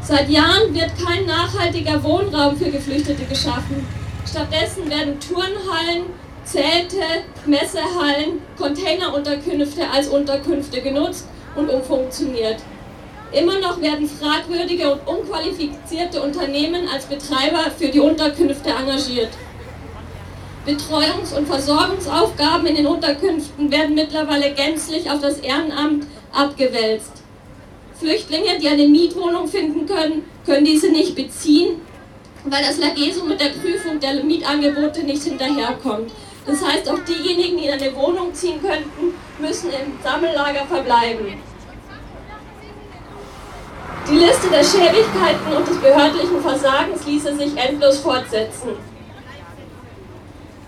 Seit 0.02 0.30
Jahren 0.30 0.74
wird 0.74 0.92
kein 1.04 1.26
nachhaltiger 1.26 2.04
Wohnraum 2.04 2.58
für 2.58 2.70
Geflüchtete 2.70 3.26
geschaffen. 3.26 3.88
Stattdessen 4.30 4.90
werden 4.90 5.20
Turnhallen, 5.20 6.06
Zelte, 6.52 7.04
Messehallen, 7.46 8.42
Containerunterkünfte 8.58 9.88
als 9.88 10.08
Unterkünfte 10.08 10.82
genutzt 10.82 11.28
und 11.56 11.70
umfunktioniert. 11.70 12.58
Immer 13.32 13.60
noch 13.60 13.80
werden 13.80 14.10
fragwürdige 14.10 14.92
und 14.92 15.08
unqualifizierte 15.08 16.20
Unternehmen 16.24 16.88
als 16.92 17.06
Betreiber 17.06 17.70
für 17.78 17.90
die 17.90 18.00
Unterkünfte 18.00 18.70
engagiert. 18.70 19.30
Betreuungs- 20.66 21.38
und 21.38 21.48
Versorgungsaufgaben 21.48 22.66
in 22.66 22.76
den 22.78 22.88
Unterkünften 22.88 23.72
werden 23.72 23.94
mittlerweile 23.94 24.52
gänzlich 24.54 25.10
auf 25.10 25.22
das 25.22 25.38
Ehrenamt 25.40 26.08
abgewälzt. 26.32 27.12
Flüchtlinge, 28.00 28.58
die 28.60 28.68
eine 28.68 28.88
Mietwohnung 28.88 29.48
finden 29.48 29.86
können, 29.86 30.24
können 30.48 30.66
diese 30.66 30.90
nicht 30.90 31.16
beziehen, 31.16 31.82
weil 32.46 32.64
das 32.64 32.80
Lageso 32.80 33.26
mit 33.26 33.40
der 33.40 33.50
Prüfung 33.50 34.00
der 34.00 34.24
Mietangebote 34.24 35.04
nicht 35.04 35.24
hinterherkommt. 35.24 36.12
Das 36.46 36.64
heißt, 36.64 36.90
auch 36.90 37.00
diejenigen, 37.00 37.58
die 37.58 37.66
in 37.66 37.74
eine 37.74 37.96
Wohnung 37.96 38.34
ziehen 38.34 38.62
könnten, 38.62 39.14
müssen 39.40 39.70
im 39.70 40.00
Sammellager 40.04 40.66
verbleiben. 40.66 41.42
Die 44.10 44.16
Liste 44.16 44.50
der 44.50 44.64
Schäbigkeiten 44.64 45.54
und 45.56 45.68
des 45.68 45.78
behördlichen 45.78 46.42
Versagens 46.42 47.06
ließe 47.06 47.36
sich 47.36 47.56
endlos 47.56 48.00
fortsetzen. 48.00 48.70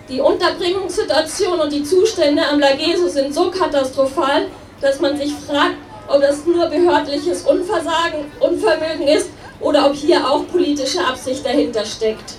Die 0.07 0.19
Unterbringungssituation 0.19 1.59
und 1.59 1.71
die 1.71 1.83
Zustände 1.83 2.45
am 2.45 2.59
Lageso 2.59 3.07
sind 3.07 3.33
so 3.33 3.49
katastrophal, 3.49 4.47
dass 4.81 4.99
man 4.99 5.17
sich 5.17 5.33
fragt, 5.33 5.77
ob 6.07 6.21
das 6.21 6.45
nur 6.45 6.67
behördliches 6.67 7.43
Unversagen, 7.43 8.31
Unvermögen 8.39 9.07
ist 9.07 9.29
oder 9.59 9.87
ob 9.87 9.95
hier 9.95 10.29
auch 10.29 10.45
politische 10.47 10.99
Absicht 10.99 11.45
dahinter 11.45 11.85
steckt. 11.85 12.35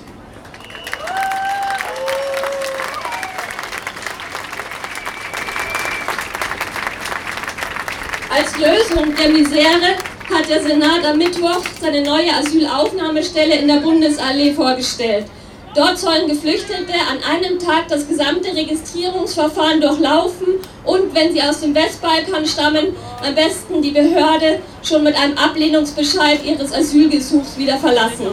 Als 8.34 8.56
Lösung 8.56 9.14
der 9.14 9.28
Misere 9.28 9.92
hat 10.32 10.48
der 10.48 10.62
Senat 10.62 11.04
am 11.04 11.18
Mittwoch 11.18 11.60
seine 11.78 12.00
neue 12.00 12.32
Asylaufnahmestelle 12.32 13.56
in 13.56 13.68
der 13.68 13.80
Bundesallee 13.80 14.54
vorgestellt. 14.54 15.26
Dort 15.74 15.98
sollen 15.98 16.28
Geflüchtete 16.28 16.94
an 17.10 17.18
einem 17.30 17.58
Tag 17.58 17.88
das 17.88 18.08
gesamte 18.08 18.48
Registrierungsverfahren 18.56 19.82
durchlaufen 19.82 20.46
und, 20.86 21.14
wenn 21.14 21.34
sie 21.34 21.42
aus 21.42 21.60
dem 21.60 21.74
Westbalkan 21.74 22.46
stammen, 22.46 22.96
am 23.22 23.34
besten 23.34 23.82
die 23.82 23.90
Behörde 23.90 24.60
schon 24.82 25.04
mit 25.04 25.14
einem 25.14 25.36
Ablehnungsbescheid 25.36 26.42
ihres 26.42 26.72
Asylgesuchs 26.72 27.58
wieder 27.58 27.76
verlassen. 27.76 28.28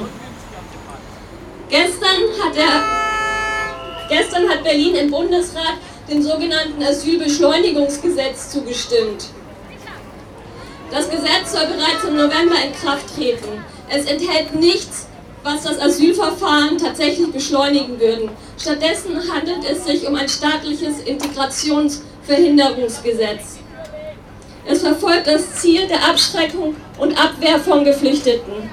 Gestern 1.70 2.22
hat, 2.42 2.56
der, 2.56 4.18
gestern 4.18 4.48
hat 4.48 4.64
Berlin 4.64 4.96
im 4.96 5.12
Bundesrat 5.12 5.76
dem 6.10 6.22
sogenannten 6.22 6.82
Asylbeschleunigungsgesetz 6.82 8.52
zugestimmt. 8.52 9.26
Das 10.92 11.10
Gesetz 11.10 11.52
soll 11.52 11.66
bereits 11.68 12.04
im 12.08 12.16
November 12.16 12.56
in 12.66 12.74
Kraft 12.74 13.16
treten. 13.16 13.64
Es 13.90 14.06
enthält 14.06 14.56
nichts, 14.56 15.06
was 15.44 15.62
das 15.64 15.80
Asylverfahren 15.80 16.80
tatsächlich 16.80 17.32
beschleunigen 17.32 18.00
würde. 18.00 18.30
Stattdessen 18.58 19.22
handelt 19.32 19.64
es 19.70 19.86
sich 19.86 20.08
um 20.08 20.16
ein 20.16 20.28
staatliches 20.28 21.02
Integrationsverhinderungsgesetz. 21.06 23.60
Es 24.66 24.82
verfolgt 24.82 25.28
das 25.28 25.54
Ziel 25.56 25.88
der 25.88 26.10
Abschreckung 26.10 26.76
und 26.98 27.16
Abwehr 27.20 27.60
von 27.60 27.86
Geflüchteten. 27.86 28.72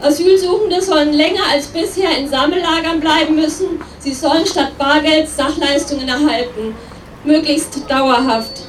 Asylsuchende 0.00 0.80
sollen 0.82 1.12
länger 1.12 1.42
als 1.50 1.66
bisher 1.66 2.16
in 2.16 2.28
Sammellagern 2.28 3.00
bleiben 3.00 3.34
müssen. 3.34 3.80
Sie 3.98 4.12
sollen 4.12 4.46
statt 4.46 4.78
Bargeld 4.78 5.28
Sachleistungen 5.28 6.08
erhalten, 6.08 6.76
möglichst 7.24 7.76
dauerhaft. 7.88 8.68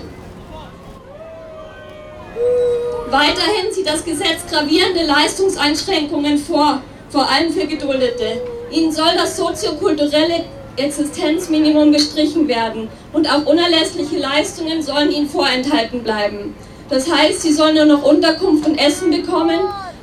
Weiterhin 3.09 3.71
sieht 3.71 3.87
das 3.87 4.03
Gesetz 4.03 4.45
gravierende 4.49 5.05
Leistungseinschränkungen 5.05 6.37
vor, 6.37 6.81
vor 7.09 7.29
allem 7.29 7.51
für 7.53 7.65
Geduldete. 7.65 8.41
Ihnen 8.71 8.91
soll 8.91 9.13
das 9.15 9.37
soziokulturelle 9.37 10.43
Existenzminimum 10.75 11.91
gestrichen 11.91 12.47
werden 12.47 12.89
und 13.13 13.31
auch 13.31 13.45
unerlässliche 13.45 14.17
Leistungen 14.17 14.81
sollen 14.81 15.11
ihnen 15.11 15.29
vorenthalten 15.29 16.03
bleiben. 16.03 16.55
Das 16.89 17.11
heißt, 17.11 17.41
sie 17.41 17.53
sollen 17.53 17.75
nur 17.75 17.85
noch 17.85 18.03
Unterkunft 18.03 18.67
und 18.67 18.77
Essen 18.77 19.11
bekommen, 19.11 19.59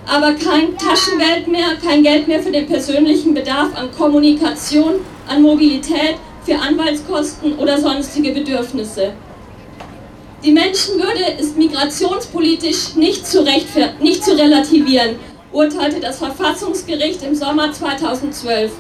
aber 0.07 0.33
kein 0.33 0.77
Taschengeld 0.79 1.47
mehr, 1.49 1.77
kein 1.85 2.03
Geld 2.03 2.27
mehr 2.27 2.43
für 2.43 2.51
den 2.51 2.67
persönlichen 2.67 3.35
Bedarf 3.35 3.77
an 3.77 3.91
Kommunikation, 3.93 4.95
an 5.29 5.43
Mobilität, 5.43 6.17
für 6.45 6.59
Anwaltskosten 6.59 7.57
oder 7.59 7.79
sonstige 7.79 8.33
Bedürfnisse. 8.33 9.13
Die 10.45 10.51
Menschenwürde 10.51 11.37
ist 11.39 11.57
migrationspolitisch 11.57 12.97
nicht 12.97 13.25
zu, 13.25 13.45
nicht 14.01 14.25
zu 14.25 14.37
relativieren, 14.37 15.15
urteilte 15.53 16.01
das 16.01 16.19
Verfassungsgericht 16.19 17.23
im 17.23 17.37
Sommer 17.37 17.73
2012. 17.73 18.73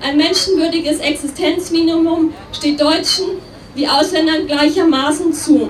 Ein 0.00 0.16
menschenwürdiges 0.16 1.00
Existenzminimum 1.00 2.32
steht 2.52 2.80
Deutschen 2.80 3.26
wie 3.74 3.86
Ausländern 3.86 4.46
gleichermaßen 4.46 5.34
zu. 5.34 5.68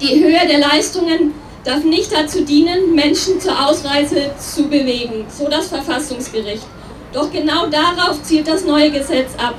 Die 0.00 0.24
Höhe 0.24 0.46
der 0.48 0.60
Leistungen 0.60 1.34
darf 1.62 1.84
nicht 1.84 2.10
dazu 2.10 2.42
dienen, 2.42 2.94
Menschen 2.94 3.38
zur 3.38 3.62
Ausreise 3.62 4.30
zu 4.38 4.68
bewegen, 4.68 5.26
so 5.28 5.50
das 5.50 5.68
Verfassungsgericht. 5.68 6.64
Doch 7.12 7.30
genau 7.30 7.66
darauf 7.66 8.22
zielt 8.22 8.48
das 8.48 8.64
neue 8.64 8.90
Gesetz 8.90 9.32
ab. 9.36 9.56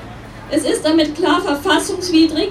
Es 0.50 0.64
ist 0.64 0.84
damit 0.84 1.16
klar 1.16 1.40
verfassungswidrig, 1.42 2.50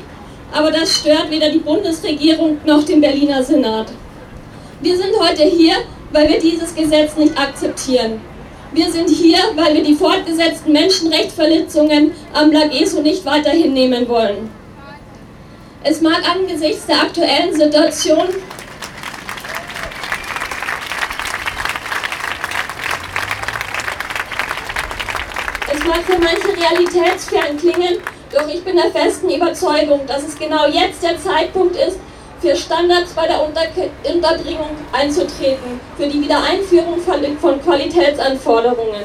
aber 0.53 0.71
das 0.71 0.97
stört 0.97 1.31
weder 1.31 1.51
die 1.51 1.59
Bundesregierung 1.59 2.59
noch 2.65 2.85
den 2.85 3.01
Berliner 3.01 3.43
Senat. 3.43 3.89
Wir 4.81 4.97
sind 4.97 5.19
heute 5.19 5.43
hier, 5.45 5.75
weil 6.13 6.29
wir 6.29 6.39
dieses 6.39 6.75
Gesetz 6.75 7.17
nicht 7.17 7.39
akzeptieren. 7.39 8.21
Wir 8.73 8.91
sind 8.91 9.09
hier, 9.09 9.39
weil 9.55 9.75
wir 9.75 9.83
die 9.83 9.95
fortgesetzten 9.95 10.73
Menschenrechtsverletzungen 10.73 12.13
am 12.33 12.53
Lageso 12.53 13.01
nicht 13.01 13.25
weiter 13.25 13.51
hinnehmen 13.51 14.09
wollen. 14.09 14.51
Es 15.83 16.01
mag 16.01 16.23
angesichts 16.29 16.87
der 16.87 17.03
aktuellen 17.03 17.55
Situation 17.55 18.27
Es 25.73 25.85
mag 25.85 26.03
für 26.05 26.19
manche 26.19 26.49
realitätsfern 26.61 27.57
klingen, 27.57 27.99
doch 28.33 28.49
ich 28.49 28.63
bin 28.65 28.77
der 28.77 28.91
festen 28.91 29.31
Überzeugung, 29.31 30.07
dass 30.07 30.23
es 30.23 30.39
genau 30.39 30.67
jetzt 30.67 31.03
der 31.03 31.19
Zeitpunkt 31.19 31.77
ist, 31.77 31.99
für 32.41 32.55
Standards 32.55 33.13
bei 33.13 33.27
der 33.27 33.43
Unterbringung 33.43 34.71
einzutreten, 34.93 35.81
für 35.97 36.07
die 36.07 36.21
Wiedereinführung 36.21 37.01
von 37.01 37.63
Qualitätsanforderungen. 37.63 39.05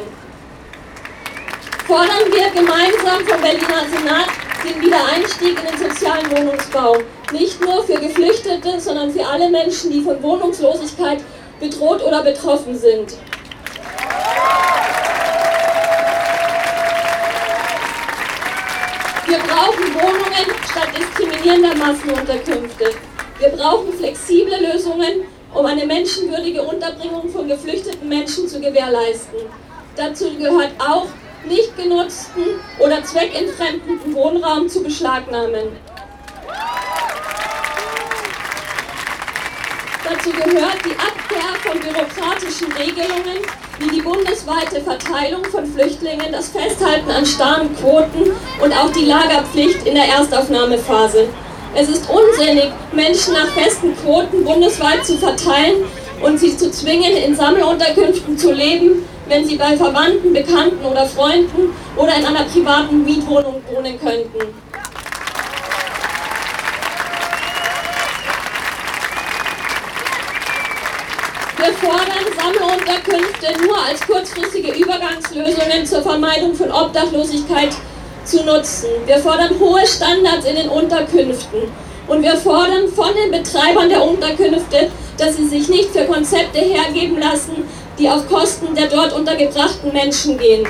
Fordern 1.88 2.32
wir 2.32 2.50
gemeinsam 2.50 3.26
vom 3.26 3.42
Berliner 3.42 3.86
Senat 3.90 4.28
den 4.64 4.82
Wiedereinstieg 4.82 5.58
in 5.60 5.80
den 5.80 5.90
sozialen 5.90 6.32
Wohnungsbau, 6.32 6.98
nicht 7.32 7.60
nur 7.62 7.84
für 7.84 8.00
Geflüchtete, 8.00 8.80
sondern 8.80 9.12
für 9.12 9.26
alle 9.26 9.50
Menschen, 9.50 9.92
die 9.92 10.02
von 10.02 10.22
Wohnungslosigkeit 10.22 11.20
bedroht 11.60 12.04
oder 12.04 12.24
betroffen 12.24 12.78
sind. 12.78 13.14
Wir 19.32 19.40
brauchen 19.40 19.94
Wohnungen 19.94 20.46
statt 20.70 20.90
diskriminierender 20.94 21.74
Massenunterkünfte. 21.78 22.92
Wir 23.40 23.48
brauchen 23.48 23.94
flexible 23.94 24.58
Lösungen, 24.60 25.22
um 25.54 25.66
eine 25.66 25.86
menschenwürdige 25.86 26.62
Unterbringung 26.62 27.30
von 27.30 27.48
geflüchteten 27.48 28.10
Menschen 28.10 28.46
zu 28.50 28.60
gewährleisten. 28.60 29.40
Dazu 29.96 30.36
gehört 30.38 30.72
auch, 30.80 31.08
nicht 31.46 31.78
genutzten 31.78 32.44
oder 32.78 33.02
zweckentfremdeten 33.06 34.14
Wohnraum 34.14 34.68
zu 34.68 34.84
beschlagnahmen. 34.84 35.78
Dazu 40.04 40.30
gehört 40.32 40.80
die 40.84 41.00
Abkehr 41.00 41.56
von 41.64 41.80
bürokratischen 41.80 42.70
Regelungen 42.74 43.40
wie 43.82 43.96
die 43.96 44.02
bundesweite 44.02 44.80
Verteilung 44.82 45.44
von 45.46 45.66
Flüchtlingen, 45.66 46.32
das 46.32 46.50
Festhalten 46.50 47.10
an 47.10 47.26
starren 47.26 47.76
Quoten 47.76 48.32
und 48.62 48.74
auch 48.74 48.92
die 48.92 49.06
Lagerpflicht 49.06 49.88
in 49.88 49.96
der 49.96 50.06
Erstaufnahmephase. 50.06 51.28
Es 51.74 51.90
ist 51.90 52.08
unsinnig, 52.10 52.72
Menschen 52.92 53.34
nach 53.34 53.48
festen 53.48 53.96
Quoten 53.98 54.44
bundesweit 54.44 55.06
zu 55.06 55.18
verteilen 55.18 55.86
und 56.22 56.40
sie 56.40 56.56
zu 56.56 56.70
zwingen, 56.70 57.14
in 57.14 57.36
Sammelunterkünften 57.36 58.38
zu 58.38 58.54
leben, 58.54 59.04
wenn 59.28 59.46
sie 59.46 59.56
bei 59.56 59.76
Verwandten, 59.76 60.34
Bekannten 60.34 60.86
oder 60.86 61.06
Freunden 61.08 61.74
oder 61.96 62.16
in 62.16 62.26
einer 62.26 62.44
privaten 62.44 63.04
Mietwohnung 63.04 63.62
wohnen 63.74 64.00
könnten. 64.00 64.54
Fordern 71.92 72.26
Sammelunterkünfte 72.38 73.68
nur 73.68 73.78
als 73.78 74.02
kurzfristige 74.02 74.72
Übergangslösungen 74.72 75.86
zur 75.86 76.02
Vermeidung 76.02 76.56
von 76.56 76.72
Obdachlosigkeit 76.72 77.72
zu 78.24 78.44
nutzen. 78.44 78.90
Wir 79.06 79.18
fordern 79.18 79.60
hohe 79.60 79.86
Standards 79.86 80.46
in 80.46 80.56
den 80.56 80.70
Unterkünften. 80.70 81.64
Und 82.08 82.24
wir 82.24 82.38
fordern 82.38 82.88
von 82.94 83.10
den 83.14 83.32
Betreibern 83.32 83.90
der 83.90 84.04
Unterkünfte, 84.04 84.90
dass 85.18 85.38
sie 85.38 85.48
sich 85.48 85.68
nicht 85.70 85.92
für 85.92 86.06
Konzepte 86.06 86.60
hergeben 86.60 87.20
lassen, 87.20 87.64
die 88.00 88.10
auf 88.10 88.28
Kosten 88.28 88.74
der 88.74 88.88
dort 88.88 89.14
untergebrachten 89.14 89.92
Menschen 89.94 90.38
gehen. 90.38 90.68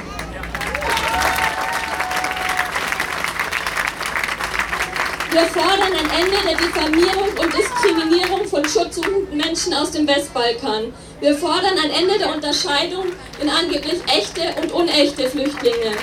Wir 5.32 5.42
fordern 5.42 5.94
ein 5.94 6.22
Ende 6.22 6.38
der 6.46 6.58
Diffamierung 6.58 7.30
und 7.40 7.54
Diskriminierung 7.58 8.46
von 8.46 8.66
schutzsuchenden 8.66 9.38
Menschen 9.38 9.74
aus 9.74 9.92
dem 9.92 10.06
Westbalkan. 10.06 10.94
Wir 11.22 11.36
fordern 11.36 11.78
ein 11.78 11.92
Ende 11.92 12.18
der 12.18 12.34
Unterscheidung 12.34 13.06
in 13.40 13.48
angeblich 13.48 14.02
echte 14.08 14.42
und 14.60 14.72
unechte 14.72 15.30
Flüchtlinge. 15.30 15.96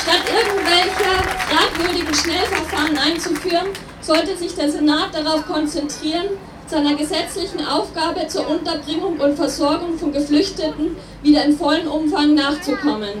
Statt 0.00 0.22
irgendwelcher 0.28 1.22
fragwürdigen 1.48 2.14
Schnellverfahren 2.14 2.96
einzuführen, 2.96 3.66
sollte 4.00 4.36
sich 4.36 4.54
der 4.54 4.70
Senat 4.70 5.12
darauf 5.12 5.44
konzentrieren, 5.46 6.28
seiner 6.68 6.94
gesetzlichen 6.94 7.66
Aufgabe 7.66 8.28
zur 8.28 8.48
Unterbringung 8.48 9.18
und 9.18 9.34
Versorgung 9.34 9.98
von 9.98 10.12
Geflüchteten 10.12 10.96
wieder 11.22 11.44
in 11.44 11.58
vollem 11.58 11.90
Umfang 11.90 12.34
nachzukommen. 12.34 13.20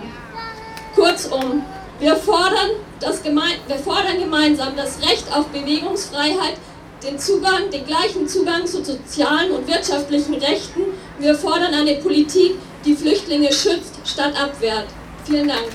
Kurzum, 0.94 1.64
wir 1.98 2.14
fordern, 2.14 2.70
das 3.00 3.24
wir 3.24 3.78
fordern 3.82 4.20
gemeinsam 4.20 4.76
das 4.76 5.00
Recht 5.02 5.26
auf 5.34 5.46
Bewegungsfreiheit, 5.48 6.54
den 7.02 7.18
Zugang, 7.18 7.70
den 7.70 7.86
gleichen 7.86 8.28
Zugang 8.28 8.66
zu 8.66 8.84
sozialen 8.84 9.52
und 9.52 9.66
wirtschaftlichen 9.66 10.34
Rechten. 10.34 10.80
Wir 11.18 11.34
fordern 11.34 11.74
eine 11.74 11.96
Politik, 11.96 12.56
die 12.84 12.94
Flüchtlinge 12.94 13.52
schützt 13.52 13.94
statt 14.04 14.34
abwehrt. 14.40 14.86
Vielen 15.24 15.48
Dank. 15.48 15.68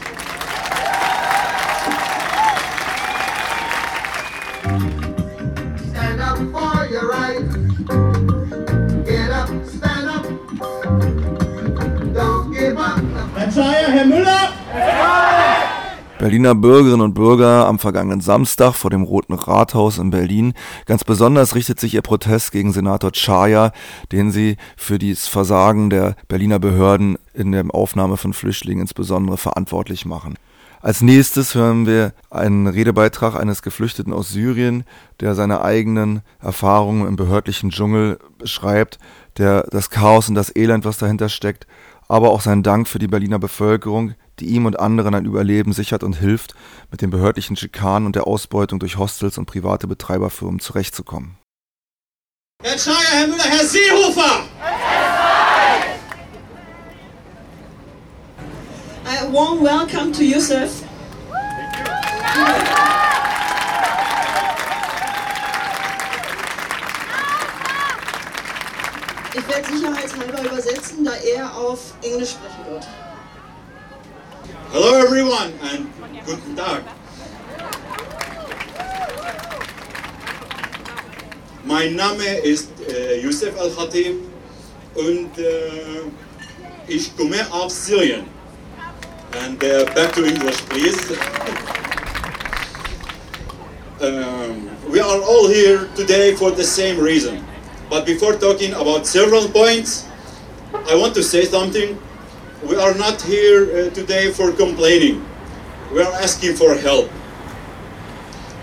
Berliner 16.26 16.56
Bürgerinnen 16.56 17.02
und 17.02 17.14
Bürger 17.14 17.68
am 17.68 17.78
vergangenen 17.78 18.20
Samstag 18.20 18.74
vor 18.74 18.90
dem 18.90 19.04
Roten 19.04 19.34
Rathaus 19.34 20.00
in 20.00 20.10
Berlin. 20.10 20.56
Ganz 20.88 21.04
besonders 21.04 21.54
richtet 21.54 21.80
sich 21.80 21.94
ihr 21.94 22.02
Protest 22.02 22.52
gegen 22.52 22.74
Senator 22.74 23.12
Chaya, 23.12 23.72
den 24.12 24.32
sie 24.32 24.58
für 24.76 24.98
das 24.98 25.28
Versagen 25.28 25.92
der 25.92 26.16
Berliner 26.28 26.58
Behörden 26.58 27.20
in 27.36 27.52
der 27.52 27.64
Aufnahme 27.70 28.18
von 28.18 28.34
Flüchtlingen 28.34 28.82
insbesondere 28.82 29.38
verantwortlich 29.38 30.08
machen. 30.08 30.34
Als 30.82 31.04
nächstes 31.04 31.54
hören 31.54 31.86
wir 31.86 32.14
einen 32.32 32.66
Redebeitrag 32.66 33.36
eines 33.36 33.62
Geflüchteten 33.62 34.12
aus 34.12 34.30
Syrien, 34.30 34.84
der 35.20 35.36
seine 35.36 35.62
eigenen 35.62 36.22
Erfahrungen 36.42 37.08
im 37.08 37.18
behördlichen 37.18 37.70
Dschungel 37.70 38.18
beschreibt, 38.40 38.98
der 39.38 39.68
das 39.70 39.92
Chaos 39.92 40.28
und 40.28 40.34
das 40.34 40.56
Elend, 40.56 40.86
was 40.86 40.98
dahinter 40.98 41.30
steckt, 41.30 41.68
aber 42.08 42.32
auch 42.32 42.42
seinen 42.42 42.64
Dank 42.64 42.88
für 42.88 43.00
die 43.00 43.08
Berliner 43.08 43.40
Bevölkerung, 43.40 44.16
die 44.40 44.46
ihm 44.48 44.66
und 44.66 44.80
anderen 44.80 45.16
ein 45.16 45.26
Überleben 45.26 45.74
sichert 45.74 46.04
und 46.04 46.18
hilft, 46.18 46.56
mit 46.92 47.02
den 47.02 47.10
behördlichen 47.10 47.56
Schikanen 47.56 48.06
und 48.06 48.16
der 48.16 48.28
Ausbeutung 48.28 48.80
durch 48.80 48.98
Hostels 48.98 49.38
und 49.38 49.46
private 49.46 49.88
Betreiberfirmen 49.88 50.60
zurechtzukommen. 50.60 51.38
Herr 52.64 52.78
Schreier, 52.78 52.96
Herr 53.12 53.28
Müller, 53.28 53.44
Herr 53.44 53.66
Seehofer! 53.66 54.44
A 59.08 59.32
warm 59.32 59.64
welcome 59.64 60.12
to 60.12 60.24
Yusuf. 60.24 60.84
Ich 69.38 69.48
werde 69.50 69.68
sicherheitshalber 69.68 70.50
übersetzen, 70.50 71.04
da 71.04 71.14
er 71.14 71.54
auf 71.58 71.94
Englisch 72.02 72.30
sprechen 72.32 72.66
wird. 72.70 72.88
Hello 74.72 74.96
everyone 74.96 75.52
and 75.62 75.88
guten 76.26 76.56
Tag. 76.56 76.84
Mein 81.66 81.96
Name 81.96 82.24
ist 82.44 82.70
äh, 82.88 83.20
Youssef 83.20 83.60
Al-Khatib 83.60 84.16
und 84.94 85.38
äh, 85.38 86.04
ich 86.88 87.16
komme 87.18 87.46
aus 87.52 87.88
Syrien. 87.88 88.24
And 89.44 89.62
uh, 89.62 89.84
back 89.94 90.14
to 90.14 90.24
English, 90.24 90.62
please. 90.70 91.12
um, 94.00 94.70
we 94.90 95.02
are 95.02 95.22
all 95.24 95.50
here 95.50 95.90
today 95.98 96.34
for 96.36 96.52
the 96.52 96.64
same 96.64 96.98
reason. 96.98 97.44
But 97.90 98.06
before 98.06 98.34
talking 98.34 98.74
about 98.74 99.06
several 99.06 99.48
points, 99.50 100.06
I 100.90 100.96
want 100.96 101.14
to 101.16 101.24
say 101.24 101.46
something. 101.46 101.98
We 102.64 102.76
are 102.76 102.96
not 102.96 103.22
here 103.22 103.64
uh, 103.64 103.90
today 103.92 104.32
for 104.32 104.52
complaining. 104.52 105.24
We 105.94 106.02
are 106.02 106.14
asking 106.14 106.56
for 106.56 106.76
help. 106.76 107.10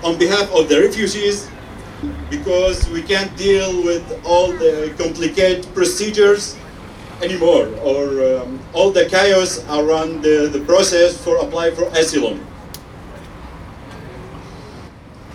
On 0.02 0.18
behalf 0.18 0.50
of 0.52 0.68
the 0.68 0.80
refugees, 0.80 1.48
because 2.28 2.88
we 2.90 3.02
can't 3.02 3.34
deal 3.36 3.84
with 3.84 4.02
all 4.24 4.50
the 4.52 4.92
complicated 4.98 5.66
procedures 5.74 6.56
anymore 7.22 7.68
or 7.84 8.18
um, 8.24 8.58
all 8.72 8.90
the 8.90 9.06
chaos 9.06 9.64
around 9.70 10.22
the, 10.22 10.50
the 10.52 10.60
process 10.66 11.16
for 11.16 11.36
apply 11.38 11.70
for 11.70 11.84
asylum. 11.94 12.40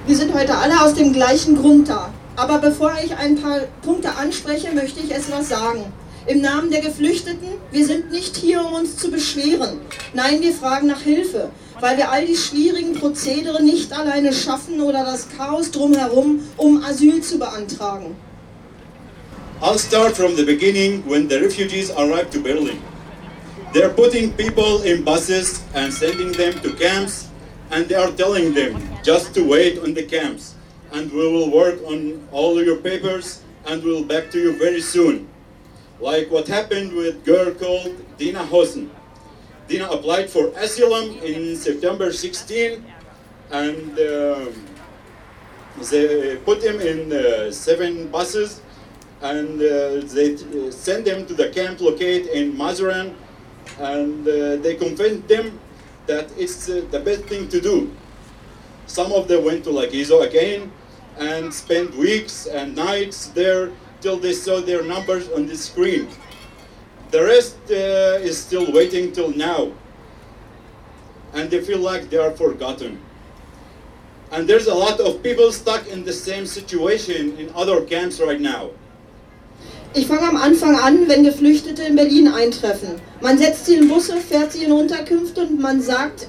Wir 0.05 0.15
sind 0.15 0.33
heute 0.33 0.55
alle 0.55 0.79
aus 0.81 0.93
dem 0.93 1.11
gleichen 1.13 1.55
Grund 1.55 1.89
da. 1.89 2.13
Aber 2.37 2.59
bevor 2.59 2.93
ich 3.03 3.15
ein 3.15 3.35
paar 3.35 3.61
Punkte 3.81 4.15
anspreche, 4.15 4.71
möchte 4.71 4.99
ich 4.99 5.11
etwas 5.11 5.49
sagen. 5.49 5.91
Im 6.27 6.39
Namen 6.41 6.69
der 6.69 6.81
Geflüchteten, 6.81 7.47
wir 7.71 7.83
sind 7.83 8.11
nicht 8.11 8.35
hier, 8.35 8.63
um 8.63 8.73
uns 8.73 8.95
zu 8.95 9.09
beschweren. 9.09 9.79
Nein, 10.13 10.39
wir 10.41 10.53
fragen 10.53 10.85
nach 10.85 11.01
Hilfe, 11.01 11.49
weil 11.79 11.97
wir 11.97 12.11
all 12.11 12.27
die 12.27 12.35
schwierigen 12.35 12.93
Prozedere 12.93 13.63
nicht 13.63 13.91
alleine 13.91 14.31
schaffen 14.33 14.81
oder 14.81 15.03
das 15.03 15.27
Chaos 15.35 15.71
drumherum, 15.71 16.41
um 16.57 16.83
Asyl 16.83 17.21
zu 17.21 17.39
beantragen. 17.39 18.15
I'll 19.59 19.79
start 19.79 20.15
from 20.15 20.35
the 20.35 20.43
beginning 20.43 21.03
when 21.07 21.27
the 21.27 21.37
refugees 21.37 21.89
arrived 21.89 22.31
to 22.33 22.39
Berlin. 22.39 22.77
They're 23.73 23.89
putting 23.89 24.31
people 24.33 24.83
in 24.83 25.03
buses 25.03 25.61
and 25.73 25.91
sending 25.91 26.33
them 26.33 26.53
to 26.61 26.69
camps, 26.75 27.29
and 27.71 27.87
they 27.87 27.95
are 27.95 28.11
telling 28.11 28.53
them 28.53 28.79
just 29.03 29.33
to 29.33 29.41
wait 29.43 29.79
on 29.79 29.95
the 29.95 30.03
camps, 30.03 30.53
and 30.91 31.11
we 31.11 31.27
will 31.31 31.51
work 31.51 31.81
on 31.85 32.27
all 32.31 32.61
your 32.63 32.77
papers, 32.77 33.43
and 33.65 33.83
we'll 33.83 34.03
back 34.03 34.31
to 34.31 34.39
you 34.39 34.57
very 34.57 34.81
soon. 34.81 35.27
Like 35.99 36.29
what 36.29 36.47
happened 36.47 36.93
with 36.93 37.25
girl 37.25 37.53
called 37.53 37.95
Dina 38.17 38.43
Hosen. 38.43 38.89
Dina 39.67 39.89
applied 39.89 40.29
for 40.29 40.47
asylum 40.55 41.17
in 41.19 41.55
September 41.55 42.13
16, 42.13 42.83
and 43.51 43.99
um, 43.99 44.53
they 45.89 46.37
put 46.37 46.63
him 46.63 46.79
in 46.81 47.11
uh, 47.11 47.51
seven 47.51 48.07
buses 48.07 48.61
and 49.21 49.61
uh, 49.61 50.01
they 50.13 50.35
uh, 50.35 50.71
send 50.71 51.05
them 51.05 51.25
to 51.25 51.33
the 51.33 51.49
camp 51.49 51.81
located 51.81 52.27
in 52.27 52.53
Mazuran 52.53 53.13
and 53.79 54.27
uh, 54.27 54.55
they 54.57 54.75
convinced 54.75 55.27
them 55.27 55.59
that 56.05 56.29
it's 56.37 56.69
uh, 56.69 56.85
the 56.91 56.99
best 56.99 57.23
thing 57.25 57.47
to 57.49 57.59
do. 57.59 57.91
Some 58.85 59.11
of 59.11 59.27
them 59.27 59.43
went 59.43 59.63
to 59.65 59.69
Lagizo 59.71 60.25
again 60.25 60.71
and 61.19 61.53
spent 61.53 61.95
weeks 61.95 62.45
and 62.45 62.75
nights 62.75 63.27
there 63.27 63.71
till 64.01 64.17
they 64.17 64.33
saw 64.33 64.61
their 64.61 64.83
numbers 64.83 65.29
on 65.29 65.47
the 65.47 65.55
screen. 65.55 66.07
The 67.11 67.23
rest 67.23 67.57
uh, 67.69 68.19
is 68.21 68.37
still 68.37 68.71
waiting 68.71 69.11
till 69.11 69.31
now 69.31 69.71
and 71.33 71.49
they 71.49 71.61
feel 71.61 71.79
like 71.79 72.09
they 72.09 72.17
are 72.17 72.31
forgotten. 72.31 72.99
And 74.31 74.47
there's 74.47 74.67
a 74.67 74.73
lot 74.73 74.99
of 74.99 75.23
people 75.23 75.51
stuck 75.51 75.87
in 75.87 76.03
the 76.03 76.13
same 76.13 76.45
situation 76.45 77.37
in 77.37 77.49
other 77.55 77.81
camps 77.85 78.19
right 78.19 78.41
now. 78.41 78.71
Ich 79.93 80.05
fange 80.05 80.23
am 80.23 80.35
Anfang 80.35 80.75
an, 80.75 81.07
wenn 81.07 81.23
Geflüchtete 81.23 81.83
in 81.83 81.95
Berlin 81.95 82.27
eintreffen. 82.27 82.99
Man 83.21 83.37
setzt 83.37 83.65
sie 83.65 83.75
in 83.75 83.87
Busse, 83.87 84.17
fährt 84.17 84.51
sie 84.51 84.65
in 84.65 84.71
Unterkünfte 84.71 85.41
und 85.41 85.59
man 85.59 85.81
sagt, 85.81 86.27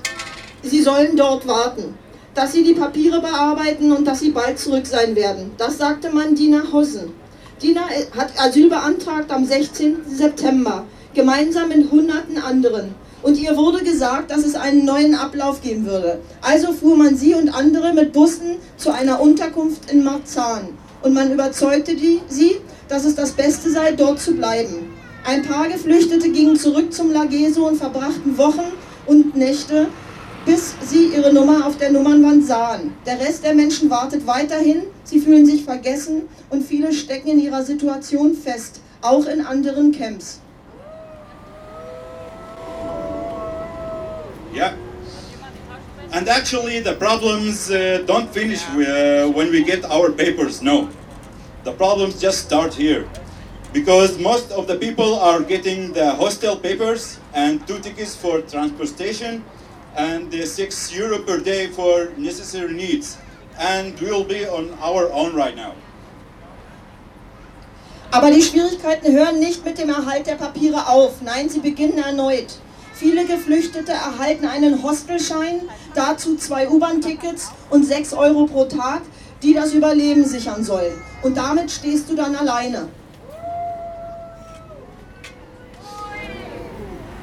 sie 0.63 0.81
sollen 0.81 1.17
dort 1.17 1.47
warten. 1.47 1.99
Dass 2.39 2.53
sie 2.53 2.63
die 2.63 2.75
Papiere 2.75 3.21
bearbeiten 3.21 3.91
und 3.91 4.07
dass 4.07 4.21
sie 4.21 4.31
bald 4.31 4.61
zurück 4.61 4.87
sein 4.87 5.17
werden. 5.17 5.51
Das 5.59 5.77
sagte 5.77 6.09
man 6.09 6.37
Dina 6.37 6.63
Hossen. 6.73 7.13
Dina 7.61 7.81
hat 8.17 8.31
Asyl 8.41 8.69
beantragt 8.69 9.33
am 9.33 9.45
16. 9.45 10.05
September, 10.09 10.85
gemeinsam 11.15 11.71
mit 11.71 11.91
hunderten 11.91 12.39
anderen. 12.39 12.95
Und 13.25 13.41
ihr 13.41 13.57
wurde 13.57 13.83
gesagt, 13.83 14.31
dass 14.31 14.45
es 14.45 14.55
einen 14.55 14.85
neuen 14.85 15.17
Ablauf 15.17 15.63
geben 15.63 15.85
würde. 15.87 16.21
Also 16.41 16.73
fuhr 16.73 16.97
man 16.97 17.17
sie 17.17 17.35
und 17.35 17.49
andere 17.49 17.93
mit 17.93 18.13
Bussen 18.13 18.59
zu 18.77 18.93
einer 18.93 19.21
Unterkunft 19.21 19.91
in 19.91 20.05
Marzahn. 20.05 20.69
Und 21.03 21.15
man 21.15 21.33
überzeugte 21.33 21.97
die, 21.97 22.21
sie, 22.29 22.59
dass 22.89 23.05
es 23.05 23.17
das 23.17 23.33
Beste 23.33 23.69
sei, 23.73 23.91
dort 23.97 24.21
zu 24.21 24.35
bleiben. 24.35 24.93
Ein 25.25 25.43
paar 25.43 25.67
Geflüchtete 25.67 26.31
gingen 26.31 26.55
zurück 26.55 26.93
zum 26.93 27.11
Lageso 27.11 27.67
und 27.67 27.79
verbrachten 27.79 28.39
Wochen 28.39 28.71
und 29.07 29.35
Nächte, 29.35 29.89
bis 30.49 30.75
sie 30.81 31.09
ihre 31.15 31.31
Nummer 31.31 31.67
auf 31.67 31.77
der 31.77 31.91
Nummernwand 31.93 32.47
sahen. 32.47 32.95
Der 33.05 33.21
Rest 33.21 33.45
der 33.45 33.55
Menschen 33.55 33.91
wartet 33.91 34.27
weiterhin, 34.27 34.85
sie 35.05 35.21
fühlen 35.21 35.45
sich 35.45 35.63
vergessen 35.63 36.23
und 36.49 36.65
viele 36.65 36.91
stecken 36.95 37.29
in 37.29 37.39
ihrer 37.39 37.63
Situation 37.63 38.35
fest, 38.35 38.81
auch 39.03 39.27
in 39.27 39.45
anderen 39.45 39.93
Camps. 39.93 40.41
Yeah. 44.55 44.73
And 46.13 46.27
actually, 46.31 46.81
the 46.81 46.95
problems 46.95 47.71
uh, 47.71 48.03
don't 48.07 48.31
finish 48.33 48.63
uh, 48.71 49.31
when 49.31 49.53
we 49.53 49.63
get 49.63 49.85
our 49.85 50.11
papers, 50.11 50.63
no. 50.63 50.89
The 51.65 51.73
problems 51.73 52.23
just 52.23 52.39
start 52.39 52.73
here. 52.73 53.05
Because 53.75 54.19
most 54.19 54.51
of 54.53 54.67
the 54.67 54.77
people 54.77 55.15
are 55.21 55.43
getting 55.43 55.93
the 55.93 56.15
hostel 56.15 56.57
papers 56.57 57.19
and 57.35 57.61
two 57.67 57.79
tickets 57.81 58.17
for 58.17 58.41
transportation 58.41 59.45
and 59.99 60.31
the 60.31 60.47
six 60.47 60.93
euro 60.93 61.19
per 61.19 61.39
day 61.41 61.67
for 61.67 62.11
necessary 62.17 62.73
needs. 62.73 63.19
And 63.59 63.99
we'll 64.01 64.25
be 64.25 64.47
on 64.47 64.79
our 64.81 65.11
own 65.13 65.35
right 65.35 65.57
now. 65.57 65.75
Aber 68.11 68.31
die 68.31 68.41
Schwierigkeiten 68.41 69.13
hören 69.13 69.39
nicht 69.39 69.65
mit 69.65 69.77
dem 69.77 69.91
Erhalt 69.91 70.27
der 70.27 70.37
Papiere 70.37 70.89
auf. 70.89 71.21
Nein, 71.21 71.49
sie 71.51 71.59
beginnen 71.59 71.99
erneut. 71.99 72.55
Viele 72.95 73.27
Geflüchtete 73.27 73.93
erhalten 73.93 74.47
einen 74.47 74.83
Hostelschein, 74.83 75.61
dazu 75.95 76.37
zwei 76.37 76.69
U-Bahn-Tickets 76.69 77.51
und 77.71 77.85
6 77.85 78.15
Euro 78.15 78.47
pro 78.47 78.65
Tag, 78.65 79.03
die 79.43 79.53
das 79.53 79.73
Überleben 79.73 80.25
sichern 80.25 80.65
sollen. 80.65 80.95
Und 81.23 81.37
damit 81.37 81.71
stehst 81.71 82.09
du 82.09 82.17
dann 82.17 82.35
alleine. 82.35 82.89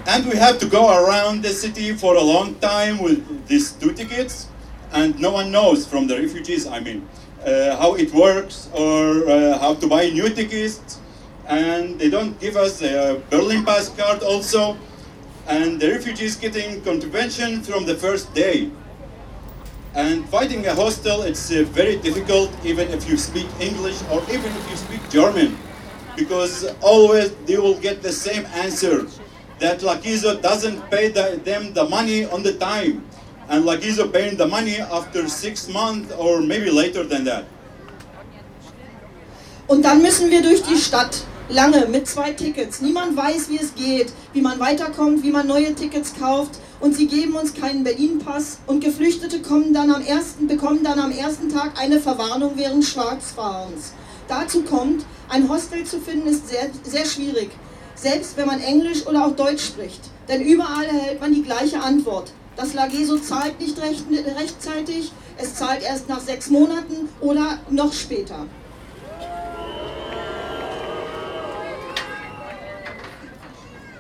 And 0.07 0.27
we 0.27 0.35
have 0.37 0.59
to 0.59 0.67
go 0.67 1.03
around 1.03 1.41
the 1.41 1.49
city 1.49 1.91
for 1.93 2.15
a 2.15 2.21
long 2.21 2.53
time 2.55 2.99
with 2.99 3.47
these 3.47 3.71
two 3.71 3.91
tickets, 3.91 4.47
and 4.93 5.19
no 5.19 5.31
one 5.31 5.51
knows 5.51 5.87
from 5.87 6.05
the 6.05 6.15
refugees, 6.15 6.67
I 6.67 6.79
mean, 6.79 7.09
uh, 7.43 7.75
how 7.77 7.95
it 7.95 8.13
works 8.13 8.69
or 8.71 9.27
uh, 9.27 9.57
how 9.57 9.73
to 9.73 9.87
buy 9.87 10.09
new 10.09 10.29
tickets. 10.29 10.99
And 11.47 11.99
they 11.99 12.11
don't 12.11 12.39
give 12.39 12.55
us 12.55 12.83
a 12.83 13.19
Berlin 13.31 13.65
pass 13.65 13.89
card 13.89 14.21
also. 14.21 14.77
And 15.47 15.79
the 15.79 15.89
refugees 15.89 16.35
getting 16.35 16.81
contravention 16.81 17.63
from 17.63 17.85
the 17.85 17.95
first 17.95 18.31
day. 18.35 18.69
And 19.95 20.27
finding 20.29 20.67
a 20.67 20.75
hostel, 20.75 21.23
it's 21.23 21.51
uh, 21.51 21.63
very 21.69 21.97
difficult 21.97 22.51
even 22.63 22.89
if 22.89 23.09
you 23.09 23.17
speak 23.17 23.47
English 23.59 24.01
or 24.11 24.21
even 24.29 24.51
if 24.53 24.69
you 24.69 24.75
speak 24.75 25.01
German. 25.09 25.57
Because 26.15 26.65
always 26.81 27.33
they 27.45 27.57
will 27.57 27.79
get 27.79 28.03
the 28.03 28.11
same 28.11 28.45
answer 28.53 29.07
that 29.59 29.79
Lakizo 29.81 30.41
doesn't 30.41 30.89
pay 30.89 31.09
the, 31.09 31.39
them 31.43 31.73
the 31.73 31.85
money 31.85 32.25
on 32.25 32.43
the 32.43 32.53
time. 32.53 33.03
And 33.47 33.63
Lakizo 33.63 34.11
paying 34.11 34.37
the 34.37 34.47
money 34.47 34.79
after 34.79 35.27
six 35.29 35.69
months 35.69 36.11
or 36.13 36.41
maybe 36.41 36.71
later 36.71 37.03
than 37.03 37.25
that. 37.25 37.45
Und 39.67 39.83
dann 39.83 40.01
müssen 40.01 40.29
wir 40.29 40.41
durch 40.41 40.61
die 40.63 40.77
Stadt. 40.77 41.23
Lange, 41.47 41.85
mit 41.85 42.07
zwei 42.07 42.31
Tickets. 42.31 42.81
Niemand 42.81 43.15
weiß, 43.15 43.49
wie 43.49 43.59
es 43.59 43.75
geht, 43.75 44.11
wie 44.33 44.41
man 44.41 44.59
weiterkommt, 44.59 45.21
wie 45.21 45.29
man 45.29 45.45
neue 45.45 45.75
Tickets 45.75 46.13
kauft. 46.19 46.59
Und 46.79 46.95
sie 46.95 47.05
geben 47.05 47.35
uns 47.35 47.53
keinen 47.53 47.83
Berlin-Pass. 47.83 48.59
Und 48.65 48.83
Geflüchtete 48.83 49.41
kommen 49.41 49.71
dann 49.71 49.91
am 49.91 50.03
ersten, 50.03 50.47
bekommen 50.47 50.83
dann 50.83 50.99
am 50.99 51.11
ersten 51.11 51.49
Tag 51.49 51.79
eine 51.79 51.99
Verwarnung 51.99 52.53
während 52.55 52.83
Schwarzfahrens. 52.83 53.93
Dazu 54.27 54.63
kommt, 54.63 55.05
ein 55.29 55.47
Hostel 55.47 55.83
zu 55.83 55.99
finden 55.99 56.27
ist 56.27 56.47
sehr, 56.49 56.69
sehr 56.83 57.05
schwierig. 57.05 57.51
Selbst 58.05 58.37
wenn 58.37 58.45
man 58.45 58.61
Englisch 58.61 59.07
oder 59.07 59.25
auch 59.25 59.35
Deutsch 59.35 59.65
spricht. 59.65 59.99
Denn 60.29 60.39
überall 60.41 60.85
erhält 60.85 61.19
man 61.19 61.33
die 61.33 61.41
gleiche 61.41 61.81
Antwort. 61.81 62.31
Das 62.55 62.75
Lageso 62.75 63.17
zahlt 63.17 63.59
nicht 63.59 63.81
recht, 63.81 64.03
rechtzeitig, 64.11 65.11
es 65.39 65.55
zahlt 65.55 65.81
erst 65.81 66.07
nach 66.07 66.19
sechs 66.19 66.51
Monaten 66.51 67.09
oder 67.19 67.57
noch 67.71 67.91
später. 67.91 68.45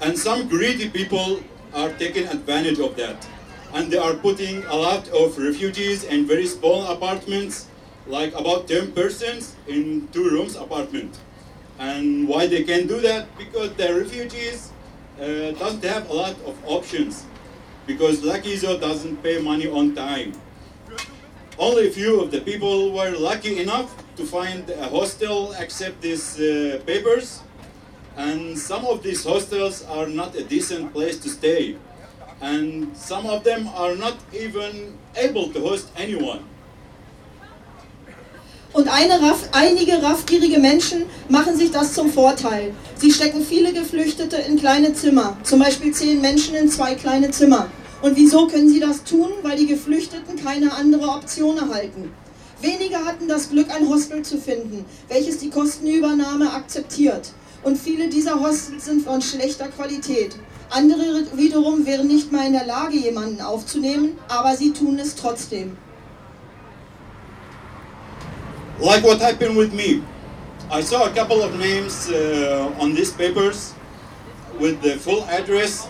And 0.01 0.15
some 0.15 0.45
greedy 0.47 0.87
people 0.87 1.39
are 1.73 1.89
taking 1.97 2.27
advantage 2.27 2.79
of 2.79 2.95
that. 2.97 3.17
And 3.73 3.89
they 3.89 3.97
are 3.97 4.13
putting 4.13 4.63
a 4.65 4.75
lot 4.75 5.09
of 5.13 5.35
refugees 5.39 6.03
in 6.03 6.27
very 6.27 6.45
small 6.45 6.85
apartments, 6.91 7.65
like 8.05 8.35
about 8.35 8.67
10 8.67 8.93
persons 8.93 9.55
in 9.65 10.07
two 10.13 10.29
rooms 10.29 10.55
apartment. 10.55 11.15
And 11.79 12.27
why 12.27 12.47
they 12.47 12.63
can 12.63 12.87
do 12.87 13.01
that? 13.01 13.27
Because 13.37 13.73
the 13.73 13.93
refugees 13.93 14.71
uh, 15.19 15.51
doesn't 15.51 15.83
have 15.83 16.09
a 16.09 16.13
lot 16.13 16.35
of 16.45 16.57
options. 16.65 17.25
Because 17.85 18.21
Lakizo 18.21 18.79
doesn't 18.79 19.21
pay 19.21 19.39
money 19.39 19.67
on 19.67 19.93
time. 19.93 20.33
Only 21.57 21.87
a 21.87 21.91
few 21.91 22.21
of 22.21 22.31
the 22.31 22.41
people 22.41 22.91
were 22.91 23.11
lucky 23.11 23.59
enough 23.59 23.95
to 24.17 24.25
find 24.25 24.69
a 24.69 24.89
hostel 24.89 25.53
accept 25.53 26.01
these 26.01 26.39
uh, 26.39 26.81
papers 26.85 27.41
and 28.17 28.57
some 28.57 28.85
of 28.85 29.03
these 29.03 29.23
hostels 29.23 29.83
are 29.85 30.07
not 30.07 30.35
a 30.35 30.43
decent 30.43 30.93
place 30.93 31.19
to 31.19 31.29
stay 31.29 31.75
and 32.41 32.95
some 32.95 33.25
of 33.25 33.43
them 33.43 33.67
are 33.69 33.95
not 33.95 34.17
even 34.33 34.97
able 35.15 35.51
to 35.51 35.59
host 35.59 35.89
anyone 35.97 36.43
Und 38.75 38.89
Raff, 38.89 39.47
einige 39.53 40.03
raffgierige 40.03 40.59
Menschen 40.59 41.03
machen 41.29 41.55
sich 41.55 41.71
das 41.71 41.93
zum 41.93 42.11
Vorteil. 42.11 42.73
Sie 42.97 43.09
stecken 43.09 43.41
viele 43.41 43.71
Geflüchtete 43.71 44.35
in 44.35 44.59
kleine 44.59 44.93
Zimmer, 44.93 45.37
zum 45.43 45.59
Beispiel 45.59 45.93
zehn 45.93 46.19
Menschen 46.19 46.55
in 46.55 46.69
zwei 46.69 46.95
kleine 46.95 47.31
Zimmer. 47.31 47.69
Und 48.01 48.17
wieso 48.17 48.47
können 48.47 48.67
sie 48.67 48.81
das 48.81 49.05
tun? 49.05 49.29
Weil 49.43 49.55
die 49.55 49.67
Geflüchteten 49.67 50.35
keine 50.43 50.73
andere 50.73 51.07
Option 51.07 51.57
erhalten. 51.57 52.11
Wenige 52.59 52.97
hatten 52.97 53.29
das 53.29 53.49
Glück, 53.49 53.73
ein 53.73 53.87
Hostel 53.87 54.23
zu 54.23 54.37
finden, 54.39 54.83
welches 55.07 55.37
die 55.37 55.49
Kostenübernahme 55.49 56.51
akzeptiert. 56.51 57.29
Und 57.63 57.77
viele 57.77 58.09
dieser 58.09 58.41
Hostels 58.41 58.83
sind 58.83 59.05
von 59.05 59.21
schlechter 59.21 59.69
Qualität. 59.69 60.35
Andere 60.69 61.23
wiederum 61.35 61.85
wären 61.85 62.07
nicht 62.07 62.29
mal 62.33 62.45
in 62.45 62.51
der 62.51 62.65
Lage, 62.65 62.97
jemanden 62.97 63.39
aufzunehmen, 63.39 64.17
aber 64.27 64.57
sie 64.57 64.73
tun 64.73 64.99
es 64.99 65.15
trotzdem. 65.15 65.77
Like 68.79 69.03
what 69.03 69.19
happened 69.19 69.57
with 69.57 69.73
me. 69.73 70.03
I 70.69 70.81
saw 70.81 71.05
a 71.05 71.13
couple 71.13 71.41
of 71.43 71.57
names 71.57 72.09
uh, 72.09 72.73
on 72.79 72.93
these 72.93 73.11
papers 73.11 73.73
with 74.59 74.81
the 74.81 74.97
full 74.97 75.23
address 75.25 75.89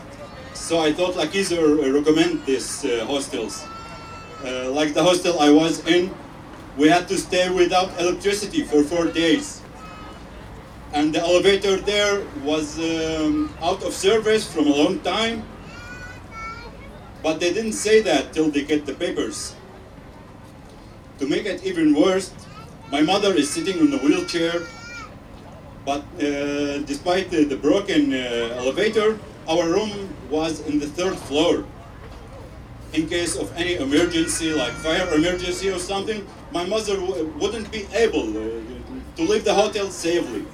so 0.55 0.79
i 0.79 0.91
thought 0.91 1.15
like 1.15 1.35
either 1.35 1.75
recommend 1.93 2.43
these 2.45 2.83
uh, 2.85 3.05
hostels. 3.05 3.63
Uh, 4.43 4.69
like 4.71 4.93
the 4.93 5.03
hostel 5.03 5.39
i 5.39 5.49
was 5.49 5.85
in 5.85 6.13
we 6.77 6.89
had 6.89 7.07
to 7.07 7.17
stay 7.17 7.49
without 7.49 7.89
electricity 7.99 8.63
for 8.63 8.83
four 8.83 9.05
days. 9.05 9.61
And 10.91 11.13
the 11.13 11.21
elevator 11.21 11.77
there 11.77 12.25
was 12.43 12.79
um, 12.79 13.53
out 13.61 13.83
of 13.83 13.93
service 13.93 14.51
from 14.51 14.67
a 14.67 14.75
long 14.75 14.99
time 14.99 15.43
but 17.21 17.39
they 17.39 17.53
didn't 17.53 17.73
say 17.73 18.01
that 18.01 18.33
till 18.33 18.49
they 18.49 18.63
get 18.63 18.85
the 18.85 18.93
papers. 18.93 19.55
To 21.19 21.27
make 21.27 21.45
it 21.45 21.63
even 21.63 21.93
worse 21.93 22.31
my 22.91 23.01
mother 23.01 23.33
is 23.33 23.49
sitting 23.49 23.79
in 23.79 23.93
a 23.93 23.97
wheelchair, 23.97 24.61
but 25.85 26.01
uh, 26.17 26.79
despite 26.85 27.29
the, 27.29 27.45
the 27.45 27.57
broken 27.57 28.13
uh, 28.13 28.55
elevator, 28.57 29.19
our 29.47 29.67
room 29.69 30.09
was 30.29 30.61
in 30.67 30.79
the 30.79 30.87
third 30.87 31.15
floor. 31.15 31.65
In 32.93 33.07
case 33.07 33.35
of 33.35 33.51
any 33.57 33.75
emergency, 33.75 34.53
like 34.53 34.71
fire 34.73 35.07
emergency 35.13 35.69
or 35.69 35.79
something, 35.79 36.25
my 36.53 36.65
mother 36.65 36.99
wouldn't 37.39 37.69
be 37.71 37.85
able 37.93 38.29
uh, 38.29 38.61
to 39.17 39.23
leave 39.23 39.43
the 39.43 39.53
hotel 39.53 39.89
safely. 39.91 40.45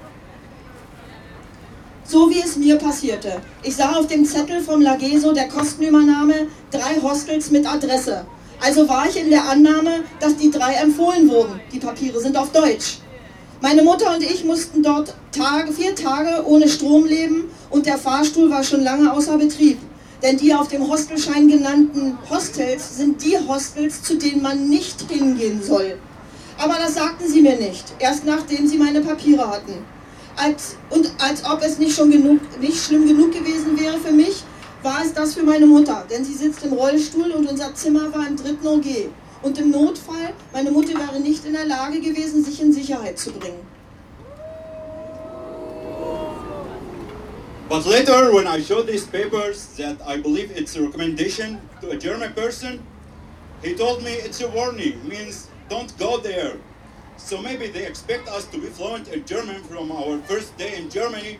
So 2.03 2.29
wie 2.29 2.41
es 2.41 2.57
mir 2.57 2.77
passierte. 2.77 3.41
Ich 3.63 3.75
sah 3.75 3.95
auf 3.95 4.07
dem 4.07 4.25
Zettel 4.25 4.59
vom 4.61 4.81
Lageso 4.81 5.31
der 5.31 5.47
Kostenübernahme 5.47 6.47
drei 6.69 6.99
Hostels 7.01 7.51
mit 7.51 7.65
Adresse. 7.65 8.25
Also 8.61 8.87
war 8.87 9.09
ich 9.09 9.17
in 9.17 9.31
der 9.31 9.49
Annahme, 9.49 10.03
dass 10.19 10.37
die 10.37 10.51
drei 10.51 10.75
empfohlen 10.75 11.27
wurden. 11.27 11.59
Die 11.73 11.79
Papiere 11.79 12.19
sind 12.21 12.37
auf 12.37 12.51
Deutsch. 12.51 12.99
Meine 13.59 13.81
Mutter 13.81 14.13
und 14.15 14.23
ich 14.23 14.43
mussten 14.43 14.83
dort 14.83 15.15
Tage, 15.31 15.71
vier 15.71 15.95
Tage 15.95 16.45
ohne 16.45 16.69
Strom 16.69 17.05
leben 17.05 17.45
und 17.71 17.87
der 17.87 17.97
Fahrstuhl 17.97 18.51
war 18.51 18.63
schon 18.63 18.83
lange 18.83 19.11
außer 19.11 19.37
Betrieb. 19.39 19.79
Denn 20.21 20.37
die 20.37 20.53
auf 20.53 20.67
dem 20.67 20.87
Hostelschein 20.87 21.47
genannten 21.47 22.19
Hostels 22.29 22.97
sind 22.97 23.23
die 23.23 23.35
Hostels, 23.47 24.03
zu 24.03 24.15
denen 24.15 24.43
man 24.43 24.69
nicht 24.69 25.09
hingehen 25.09 25.63
soll. 25.63 25.97
Aber 26.59 26.75
das 26.75 26.93
sagten 26.93 27.27
sie 27.27 27.41
mir 27.41 27.57
nicht, 27.57 27.85
erst 27.97 28.25
nachdem 28.25 28.67
sie 28.67 28.77
meine 28.77 29.01
Papiere 29.01 29.49
hatten. 29.49 29.73
Als, 30.35 30.75
und 30.91 31.11
als 31.17 31.43
ob 31.45 31.63
es 31.63 31.79
nicht 31.79 31.95
schon 31.95 32.11
genug, 32.11 32.39
nicht 32.59 32.77
schlimm 32.77 33.07
genug 33.07 33.31
gewesen 33.31 33.79
wäre 33.79 33.97
für 33.97 34.11
mich, 34.11 34.43
war 34.83 35.03
es 35.03 35.13
das 35.13 35.35
für 35.35 35.43
meine 35.43 35.65
Mutter, 35.65 36.05
denn 36.09 36.25
sie 36.25 36.33
sitzt 36.33 36.63
im 36.63 36.73
Rollstuhl 36.73 37.31
und 37.31 37.47
unser 37.47 37.73
Zimmer 37.75 38.13
war 38.13 38.27
im 38.27 38.35
dritten 38.35 38.65
OG. 38.65 39.09
Und 39.43 39.57
im 39.57 39.71
Notfall, 39.71 40.33
meine 40.53 40.71
Mutter 40.71 40.93
wäre 40.93 41.19
nicht 41.19 41.45
in 41.45 41.53
der 41.53 41.65
Lage 41.65 41.99
gewesen, 41.99 42.43
sich 42.43 42.61
in 42.61 42.71
Sicherheit 42.71 43.17
zu 43.17 43.31
bringen. 43.31 43.65
But 47.67 47.85
later, 47.85 48.33
when 48.33 48.47
I 48.47 48.61
showed 48.61 48.85
these 48.85 49.07
papers 49.07 49.65
that 49.77 49.97
I 50.05 50.17
believe 50.17 50.51
it's 50.51 50.75
a 50.75 50.81
recommendation 50.81 51.61
to 51.79 51.91
a 51.91 51.95
German 51.97 52.33
person, 52.33 52.83
he 53.63 53.73
told 53.75 54.03
me 54.03 54.11
it's 54.11 54.41
a 54.41 54.49
warning, 54.49 54.99
means 55.07 55.47
don't 55.69 55.97
go 55.97 56.17
there. 56.17 56.57
So 57.17 57.41
maybe 57.41 57.67
they 57.67 57.85
expect 57.85 58.27
us 58.27 58.45
to 58.47 58.57
be 58.57 58.67
fluent 58.67 59.07
in 59.07 59.25
German 59.25 59.63
from 59.63 59.91
our 59.91 60.19
first 60.27 60.57
day 60.57 60.75
in 60.75 60.89
Germany, 60.89 61.39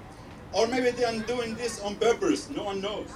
or 0.54 0.68
maybe 0.68 0.92
they 0.92 1.04
are 1.04 1.20
doing 1.28 1.56
this 1.56 1.82
on 1.82 1.96
purpose, 1.96 2.50
no 2.50 2.64
one 2.64 2.80
knows. 2.80 3.10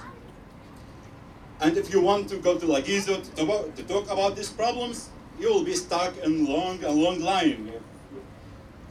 And 1.60 1.76
if 1.76 1.92
you 1.92 2.00
want 2.00 2.28
to 2.28 2.36
go 2.36 2.58
to 2.58 2.66
Lagizo 2.66 3.22
to 3.22 3.46
talk, 3.46 3.74
to 3.74 3.82
talk 3.82 4.10
about 4.10 4.36
these 4.36 4.50
problems, 4.50 5.08
you 5.40 5.48
will 5.52 5.64
be 5.64 5.74
stuck 5.74 6.16
in 6.18 6.46
long, 6.46 6.82
a 6.84 6.90
long 6.90 7.20
line. 7.20 7.72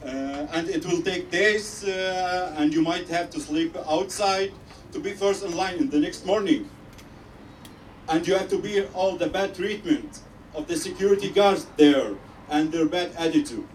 Uh, 0.04 0.46
and 0.52 0.68
it 0.68 0.84
will 0.84 1.02
take 1.02 1.30
days, 1.30 1.84
uh, 1.84 2.54
and 2.58 2.72
you 2.72 2.82
might 2.82 3.08
have 3.08 3.30
to 3.30 3.40
sleep 3.40 3.76
outside 3.88 4.52
to 4.92 4.98
be 5.00 5.12
first 5.12 5.44
in 5.44 5.56
line 5.56 5.76
in 5.76 5.90
the 5.90 5.98
next 5.98 6.26
morning. 6.26 6.68
And 8.08 8.26
you 8.26 8.34
have 8.34 8.48
to 8.50 8.58
bear 8.58 8.86
all 8.94 9.16
the 9.16 9.28
bad 9.28 9.54
treatment 9.54 10.20
of 10.54 10.66
the 10.68 10.76
security 10.76 11.30
guards 11.30 11.66
there 11.76 12.14
and 12.50 12.70
their 12.70 12.86
bad 12.86 13.12
attitude. 13.18 13.66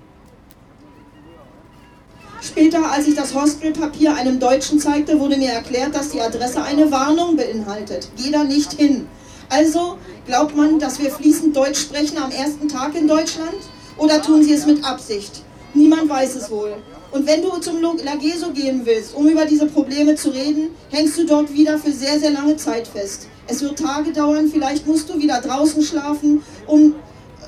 Später, 2.44 2.92
als 2.92 3.08
ich 3.08 3.14
das 3.14 3.36
Hostelpapier 3.36 4.16
einem 4.16 4.40
Deutschen 4.40 4.80
zeigte, 4.80 5.20
wurde 5.20 5.38
mir 5.38 5.52
erklärt, 5.52 5.94
dass 5.94 6.10
die 6.10 6.22
Adresse 6.22 6.64
eine 6.64 6.92
Warnung 6.92 7.36
beinhaltet. 7.36 8.10
Geh 8.18 8.32
da 8.32 8.44
nicht 8.44 8.74
hin. 8.74 9.08
Also 9.50 9.98
glaubt 10.26 10.56
man, 10.56 10.80
dass 10.80 11.00
wir 11.00 11.12
fließend 11.12 11.56
Deutsch 11.56 11.82
sprechen 11.82 12.18
am 12.18 12.32
ersten 12.32 12.68
Tag 12.68 12.96
in 12.96 13.08
Deutschland? 13.08 13.60
Oder 13.98 14.22
tun 14.24 14.44
sie 14.44 14.54
es 14.54 14.66
mit 14.66 14.84
Absicht? 14.84 15.44
Niemand 15.76 16.10
weiß 16.10 16.36
es 16.36 16.50
wohl. 16.50 16.74
Und 17.12 17.28
wenn 17.28 17.44
du 17.44 17.60
zum 17.60 17.82
Lageso 17.82 18.52
gehen 18.52 18.82
willst, 18.86 19.14
um 19.14 19.28
über 19.28 19.46
diese 19.46 19.68
Probleme 19.68 20.16
zu 20.16 20.30
reden, 20.30 20.70
hängst 20.90 21.18
du 21.20 21.26
dort 21.26 21.54
wieder 21.54 21.78
für 21.78 21.92
sehr, 21.92 22.20
sehr 22.20 22.32
lange 22.32 22.58
Zeit 22.58 22.88
fest. 22.88 23.28
Es 23.48 23.62
wird 23.62 23.78
Tage 23.78 24.12
dauern, 24.14 24.50
vielleicht 24.52 24.88
musst 24.88 25.10
du 25.10 25.20
wieder 25.20 25.42
draußen 25.42 25.84
schlafen, 25.84 26.42
um, 26.66 26.96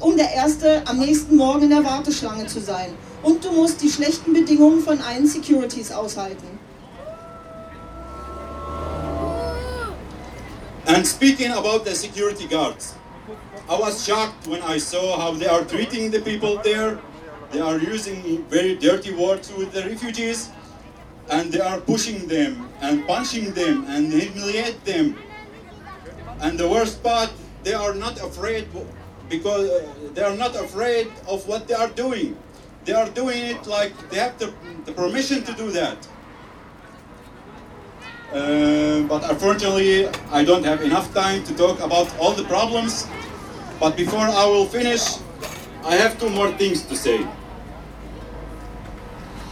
um 0.04 0.18
der 0.18 0.34
Erste 0.34 0.84
am 0.86 1.00
nächsten 1.00 1.38
Morgen 1.38 1.64
in 1.64 1.70
der 1.70 1.84
Warteschlange 1.84 2.46
zu 2.46 2.60
sein. 2.60 2.94
Und 3.24 3.44
du 3.44 3.52
musst 3.52 3.82
die 3.82 3.90
schlechten 3.90 4.34
Bedingungen 4.34 4.82
von 4.82 5.00
allen 5.02 5.26
Securities 5.26 5.92
aushalten. 5.92 6.60
And 10.86 11.08
speaking 11.08 11.52
about 11.52 11.86
the 11.86 11.96
security 11.96 12.46
guards, 12.48 12.96
I 13.70 13.80
was 13.80 14.06
shocked 14.06 14.46
when 14.46 14.62
I 14.62 14.78
saw 14.78 15.18
how 15.18 15.32
they 15.32 15.48
are 15.48 15.64
treating 15.64 16.12
the 16.12 16.20
people 16.20 16.60
there. 16.62 17.00
They 17.52 17.62
are 17.62 17.78
using 17.78 18.44
very 18.50 18.76
dirty 18.76 19.14
words 19.14 19.54
with 19.58 19.72
the 19.72 19.84
refugees, 19.84 20.50
and 21.30 21.50
they 21.50 21.62
are 21.62 21.80
pushing 21.80 22.28
them 22.28 22.68
and 22.82 23.08
punching 23.08 23.54
them 23.54 23.86
and 23.88 24.12
humiliate 24.12 24.84
them. 24.84 25.16
And 26.42 26.60
the 26.60 26.68
worst 26.68 27.02
part, 27.02 27.32
they 27.64 27.74
are 27.74 27.94
not 27.94 28.20
afraid 28.20 28.68
because 29.30 29.70
uh, 29.70 29.88
they 30.14 30.22
are 30.22 30.36
not 30.36 30.56
afraid 30.56 31.12
of 31.28 31.48
what 31.48 31.68
they 31.68 31.74
are 31.74 31.90
doing. 31.90 32.38
They 32.86 32.94
are 32.94 33.10
doing 33.10 33.38
it 33.56 33.66
like 33.68 33.94
they 34.10 34.18
have 34.18 34.38
the, 34.40 34.54
the 34.86 34.92
permission 34.92 35.44
to 35.44 35.54
do 35.54 35.72
that. 35.72 35.98
Uh, 38.34 39.04
but 39.08 39.30
unfortunately, 39.30 40.08
I 40.32 40.44
don't 40.44 40.66
have 40.66 40.82
enough 40.82 41.14
time 41.14 41.44
to 41.44 41.54
talk 41.56 41.80
about 41.80 42.08
all 42.20 42.32
the 42.32 42.44
problems. 42.44 43.08
But 43.80 43.96
before 43.96 44.26
I 44.26 44.46
will 44.46 44.66
finish, 44.66 45.18
I 45.86 45.96
have 45.96 46.20
two 46.20 46.30
more 46.30 46.52
things 46.58 46.84
to 46.88 46.96
say. 46.96 47.26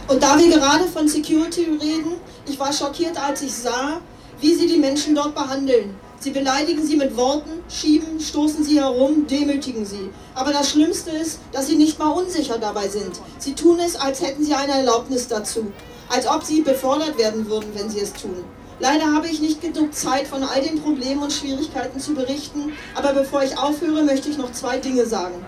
Und 0.08 0.20
da 0.22 0.36
wir 0.38 0.50
gerade 0.50 0.88
von 0.88 1.08
Security 1.08 1.64
reden, 1.80 2.20
ich 2.46 2.58
war 2.58 2.72
schockiert, 2.72 3.16
als 3.16 3.40
ich 3.42 3.54
sah, 3.54 4.00
wie 4.40 4.54
sie 4.54 4.66
die 4.66 4.78
Menschen 4.78 5.14
dort 5.14 5.34
behandeln. 5.34 5.94
Sie 6.22 6.30
beleidigen 6.30 6.86
sie 6.86 6.96
mit 6.96 7.16
Worten, 7.16 7.64
schieben, 7.68 8.20
stoßen 8.20 8.62
sie 8.62 8.80
herum, 8.80 9.26
demütigen 9.26 9.84
sie. 9.84 10.08
Aber 10.36 10.52
das 10.52 10.70
Schlimmste 10.70 11.10
ist, 11.10 11.40
dass 11.50 11.66
sie 11.66 11.74
nicht 11.74 11.98
mal 11.98 12.10
unsicher 12.10 12.58
dabei 12.58 12.86
sind. 12.86 13.20
Sie 13.38 13.54
tun 13.54 13.80
es, 13.80 13.96
als 13.96 14.22
hätten 14.22 14.44
sie 14.44 14.54
eine 14.54 14.70
Erlaubnis 14.70 15.26
dazu. 15.26 15.72
Als 16.08 16.28
ob 16.28 16.44
sie 16.44 16.60
befördert 16.60 17.18
werden 17.18 17.48
würden, 17.48 17.70
wenn 17.74 17.90
sie 17.90 17.98
es 17.98 18.12
tun. 18.12 18.44
Leider 18.78 19.12
habe 19.12 19.26
ich 19.26 19.40
nicht 19.40 19.60
genug 19.60 19.92
Zeit, 19.94 20.28
von 20.28 20.44
all 20.44 20.62
den 20.62 20.80
Problemen 20.80 21.24
und 21.24 21.32
Schwierigkeiten 21.32 21.98
zu 21.98 22.14
berichten, 22.14 22.72
aber 22.94 23.14
bevor 23.14 23.42
ich 23.42 23.58
aufhöre, 23.58 24.04
möchte 24.04 24.28
ich 24.28 24.38
noch 24.38 24.52
zwei 24.52 24.78
Dinge 24.78 25.04
sagen. 25.04 25.44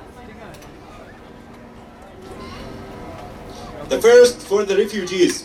The 3.90 4.00
first 4.00 4.42
for 4.42 4.66
the 4.66 4.74
refugees. 4.74 5.44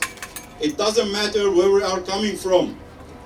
It 0.59 0.75
doesn't 0.79 1.11
matter 1.11 1.55
where 1.55 1.71
we 1.71 1.85
are 1.85 2.01
coming 2.01 2.35
from, 2.35 2.75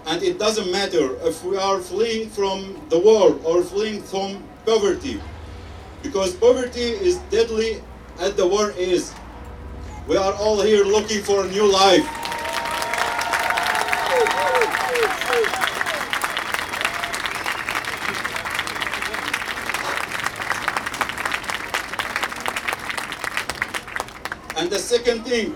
and 0.06 0.22
it 0.22 0.38
doesn't 0.38 0.72
matter 0.72 1.16
if 1.28 1.44
we 1.44 1.58
are 1.58 1.80
fleeing 1.80 2.30
from 2.30 2.82
the 2.90 3.00
war 3.00 3.40
or 3.44 3.64
fleeing 3.64 4.02
from 4.02 4.44
poverty, 4.66 5.22
because 6.02 6.36
poverty 6.36 6.82
is 6.82 7.18
deadly 7.30 7.82
as 8.20 8.34
the 8.36 8.46
war 8.46 8.72
is. 8.72 9.14
We 10.08 10.18
are 10.18 10.34
all 10.34 10.62
here 10.62 10.84
looking 10.84 11.24
for 11.24 11.46
a 11.46 11.48
new 11.48 11.72
life. 11.72 12.06
And 24.56 24.70
the 24.70 24.80
second 24.80 25.24
thing, 25.26 25.56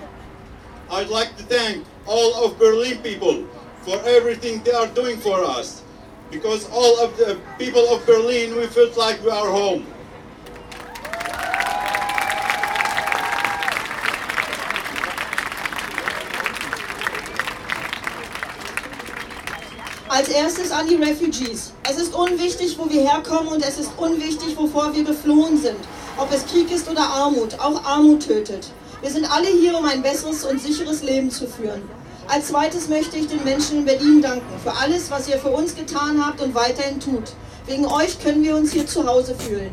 I'd 0.89 1.09
like 1.09 1.35
to 1.37 1.43
thank 1.43 1.85
all 2.05 2.45
of 2.45 2.57
Berlin 2.57 2.97
people 2.99 3.47
for 3.87 3.95
everything 4.05 4.61
they 4.63 4.73
are 4.73 4.87
doing 4.87 5.17
for 5.17 5.45
us. 5.45 5.81
Because 6.29 6.69
all 6.71 6.99
of 6.99 7.15
the 7.15 7.39
people 7.57 7.87
of 7.87 8.05
Berlin, 8.05 8.57
we 8.57 8.67
felt 8.67 8.97
like 8.97 9.23
we 9.23 9.31
are 9.31 9.49
home. 9.49 9.85
Als 20.09 20.27
erstes 20.27 20.71
an 20.71 20.87
die 20.89 20.95
Refugees. 20.95 21.71
Es 21.89 21.97
ist 21.97 22.13
unwichtig, 22.13 22.77
wo 22.77 22.89
wir 22.89 23.09
herkommen 23.09 23.47
und 23.47 23.63
es 23.63 23.77
ist 23.77 23.91
unwichtig, 23.95 24.57
wovor 24.57 24.93
wir 24.93 25.05
geflohen 25.05 25.57
sind. 25.57 25.79
Ob 26.17 26.33
es 26.33 26.45
Krieg 26.45 26.69
ist 26.71 26.89
oder 26.89 27.03
Armut. 27.03 27.57
Auch 27.59 27.81
Armut 27.85 28.27
tötet. 28.27 28.67
Wir 29.01 29.11
sind 29.11 29.31
alle 29.31 29.47
hier, 29.47 29.77
um 29.77 29.85
ein 29.85 30.01
besseres 30.01 30.43
und 30.43 30.59
sicheres 30.59 31.03
Leben 31.03 31.31
zu 31.31 31.47
führen. 31.47 31.83
Als 32.29 32.47
zweites 32.47 32.89
möchte 32.89 33.15
ich 33.15 33.27
den 33.27 33.41
Menschen 33.45 33.79
in 33.79 33.85
Berlin 33.85 34.21
danken 34.21 34.59
für 34.61 34.73
alles, 34.73 35.09
was 35.09 35.29
ihr 35.29 35.37
für 35.37 35.47
uns 35.47 35.73
getan 35.73 36.23
habt 36.23 36.41
und 36.41 36.53
weiterhin 36.53 36.99
tut. 36.99 37.23
Wegen 37.65 37.85
euch 37.85 38.21
können 38.21 38.43
wir 38.43 38.57
uns 38.57 38.73
hier 38.73 38.85
zu 38.85 39.07
Hause 39.07 39.33
fühlen. 39.33 39.71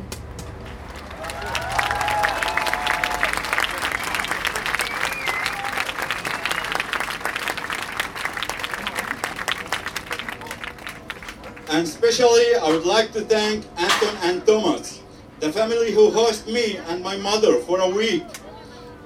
And 11.68 11.82
especially, 11.82 12.54
I 12.54 12.70
would 12.70 12.86
like 12.86 13.12
to 13.14 13.22
thank 13.22 13.64
Anton 13.76 14.16
and 14.22 14.46
Thomas, 14.46 15.00
the 15.40 15.50
family 15.50 15.92
who 15.92 16.08
host 16.08 16.46
me 16.46 16.78
and 16.88 17.02
my 17.02 17.16
mother 17.16 17.58
for 17.66 17.80
a 17.80 17.88
week. 17.88 18.22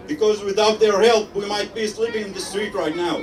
Because 0.06 0.44
without 0.44 0.78
their 0.78 1.00
help, 1.00 1.34
we 1.34 1.46
might 1.46 1.74
be 1.74 1.86
sleeping 1.86 2.24
in 2.24 2.34
the 2.34 2.40
street 2.40 2.74
right 2.74 2.94
now. 2.94 3.22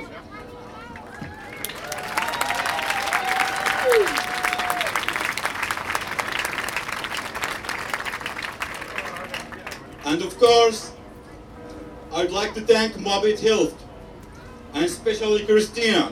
And 10.16 10.24
of 10.24 10.38
course, 10.38 10.92
I'd 12.10 12.30
like 12.30 12.54
to 12.54 12.62
thank 12.62 12.94
Mobit 12.94 13.38
Health, 13.38 13.84
and 14.72 14.82
especially 14.82 15.44
Christina, 15.44 16.10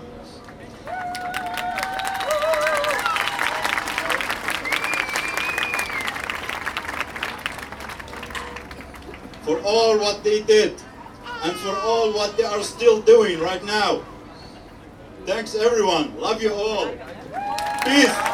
for 9.41 9.59
all 9.65 9.97
what 9.99 10.23
they 10.23 10.43
did 10.43 10.75
and 11.43 11.57
for 11.57 11.75
all 11.75 12.13
what 12.13 12.37
they 12.37 12.45
are 12.45 12.63
still 12.63 13.01
doing 13.01 13.41
right 13.41 13.65
now. 13.65 14.05
Thanks 15.25 15.55
everyone. 15.55 16.15
Love 16.21 16.43
you 16.43 16.53
all. 16.53 16.91
Peace. 17.87 18.34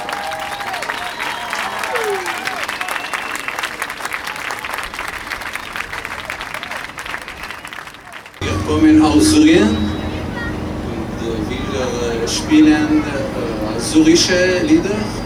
Kommen 8.70 9.02
aus 9.02 9.30
Syrien 9.32 9.66
und 9.66 11.16
äh, 11.26 11.50
wir 11.50 12.22
äh, 12.22 12.28
spielen 12.28 13.02
äh, 13.02 13.80
syrische 13.80 14.62
Lieder. 14.64 15.19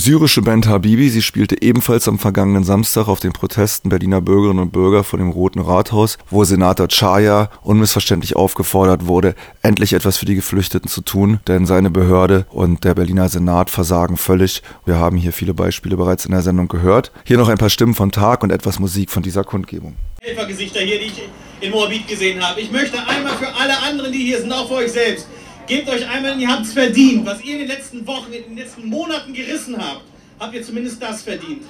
Syrische 0.00 0.40
Band 0.40 0.66
Habibi, 0.66 1.10
sie 1.10 1.20
spielte 1.20 1.60
ebenfalls 1.60 2.08
am 2.08 2.18
vergangenen 2.18 2.64
Samstag 2.64 3.06
auf 3.06 3.20
den 3.20 3.32
Protesten 3.32 3.90
Berliner 3.90 4.22
Bürgerinnen 4.22 4.60
und 4.60 4.72
Bürger 4.72 5.04
vor 5.04 5.18
dem 5.18 5.28
Roten 5.28 5.60
Rathaus, 5.60 6.16
wo 6.30 6.42
Senator 6.42 6.88
Chaya 6.88 7.50
unmissverständlich 7.62 8.34
aufgefordert 8.34 9.06
wurde, 9.06 9.34
endlich 9.62 9.92
etwas 9.92 10.16
für 10.16 10.24
die 10.24 10.34
Geflüchteten 10.34 10.88
zu 10.88 11.02
tun, 11.02 11.40
denn 11.46 11.66
seine 11.66 11.90
Behörde 11.90 12.46
und 12.50 12.84
der 12.84 12.94
Berliner 12.94 13.28
Senat 13.28 13.68
versagen 13.68 14.16
völlig. 14.16 14.62
Wir 14.86 14.96
haben 14.96 15.18
hier 15.18 15.34
viele 15.34 15.52
Beispiele 15.52 15.96
bereits 15.96 16.24
in 16.24 16.32
der 16.32 16.42
Sendung 16.42 16.68
gehört. 16.68 17.12
Hier 17.24 17.36
noch 17.36 17.48
ein 17.48 17.58
paar 17.58 17.70
Stimmen 17.70 17.94
von 17.94 18.10
Tag 18.10 18.42
und 18.42 18.50
etwas 18.50 18.78
Musik 18.78 19.10
von 19.10 19.22
dieser 19.22 19.44
Kundgebung. 19.44 19.96
Helfergesichter 20.22 20.80
hier, 20.80 20.98
die 20.98 21.06
ich 21.06 21.22
in 21.60 21.72
Moabit 21.72 22.08
gesehen 22.08 22.42
habe. 22.42 22.60
Ich 22.60 22.72
möchte 22.72 22.98
einmal 23.06 23.36
für 23.36 23.54
alle 23.54 23.78
anderen, 23.82 24.12
die 24.12 24.24
hier 24.24 24.40
sind, 24.40 24.50
auch 24.50 24.68
für 24.68 24.76
euch 24.76 24.92
selbst, 24.92 25.26
gebt 25.70 25.88
euch 25.88 26.08
einmal, 26.08 26.38
ihr 26.40 26.48
habt 26.48 26.66
es 26.66 26.72
verdient. 26.72 27.24
Was 27.24 27.40
ihr 27.44 27.52
in 27.52 27.58
den 27.60 27.68
letzten 27.68 28.04
Wochen, 28.04 28.32
in 28.32 28.42
den 28.42 28.56
letzten 28.56 28.88
Monaten 28.88 29.32
gerissen 29.32 29.76
habt, 29.78 30.02
habt 30.40 30.52
ihr 30.52 30.64
zumindest 30.64 31.00
das 31.00 31.22
verdient. 31.22 31.62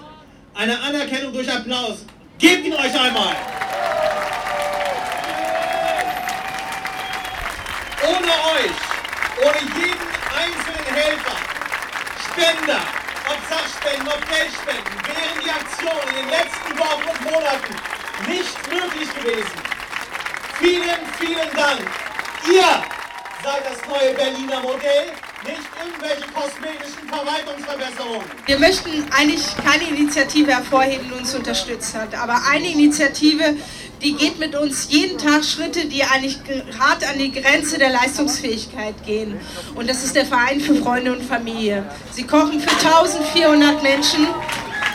Eine 0.54 0.80
Anerkennung 0.80 1.34
durch 1.34 1.52
Applaus. 1.52 2.06
Gebt 2.38 2.64
ihn 2.64 2.72
euch 2.72 2.98
einmal. 2.98 3.36
Ohne 8.08 8.32
euch, 8.56 8.78
ohne 9.44 9.60
jeden 9.76 10.08
einzelnen 10.34 10.94
Helfer, 10.94 11.36
Spender, 12.24 12.80
ob 13.28 13.38
Sachspenden, 13.50 14.08
ob 14.08 14.22
Geldspenden, 14.30 14.94
wären 15.04 15.44
die 15.44 15.50
Aktionen 15.50 16.08
in 16.08 16.22
den 16.22 16.30
letzten 16.30 16.78
Wochen 16.78 17.04
und 17.10 17.30
Monaten 17.30 17.74
nicht 18.26 18.56
möglich 18.70 19.14
gewesen. 19.14 19.60
Vielen, 20.58 21.00
vielen 21.18 21.54
Dank. 21.54 21.82
Ihr 22.50 22.99
seid 23.42 23.62
das 23.64 23.88
neue 23.88 24.14
Berliner 24.14 24.60
Modell, 24.60 25.12
nicht 25.44 25.60
irgendwelche 25.80 26.26
kosmetischen 26.32 27.08
Verwaltungsverbesserungen. 27.08 28.26
Wir 28.46 28.58
möchten 28.58 28.90
eigentlich 29.16 29.44
keine 29.64 29.84
Initiative 29.84 30.52
hervorheben, 30.52 31.06
die 31.08 31.18
uns 31.18 31.34
unterstützt 31.34 31.94
hat, 31.94 32.14
aber 32.14 32.42
eine 32.50 32.70
Initiative, 32.70 33.56
die 34.02 34.14
geht 34.14 34.38
mit 34.38 34.54
uns 34.54 34.88
jeden 34.90 35.18
Tag 35.18 35.44
Schritte, 35.44 35.86
die 35.86 36.02
eigentlich 36.04 36.38
hart 36.78 37.04
an 37.08 37.18
die 37.18 37.32
Grenze 37.32 37.78
der 37.78 37.90
Leistungsfähigkeit 37.90 38.94
gehen. 39.06 39.40
Und 39.74 39.88
das 39.88 40.04
ist 40.04 40.16
der 40.16 40.26
Verein 40.26 40.60
für 40.60 40.74
Freunde 40.74 41.12
und 41.12 41.22
Familie. 41.22 41.84
Sie 42.10 42.26
kochen 42.26 42.60
für 42.60 42.70
1400 42.70 43.82
Menschen, 43.82 44.26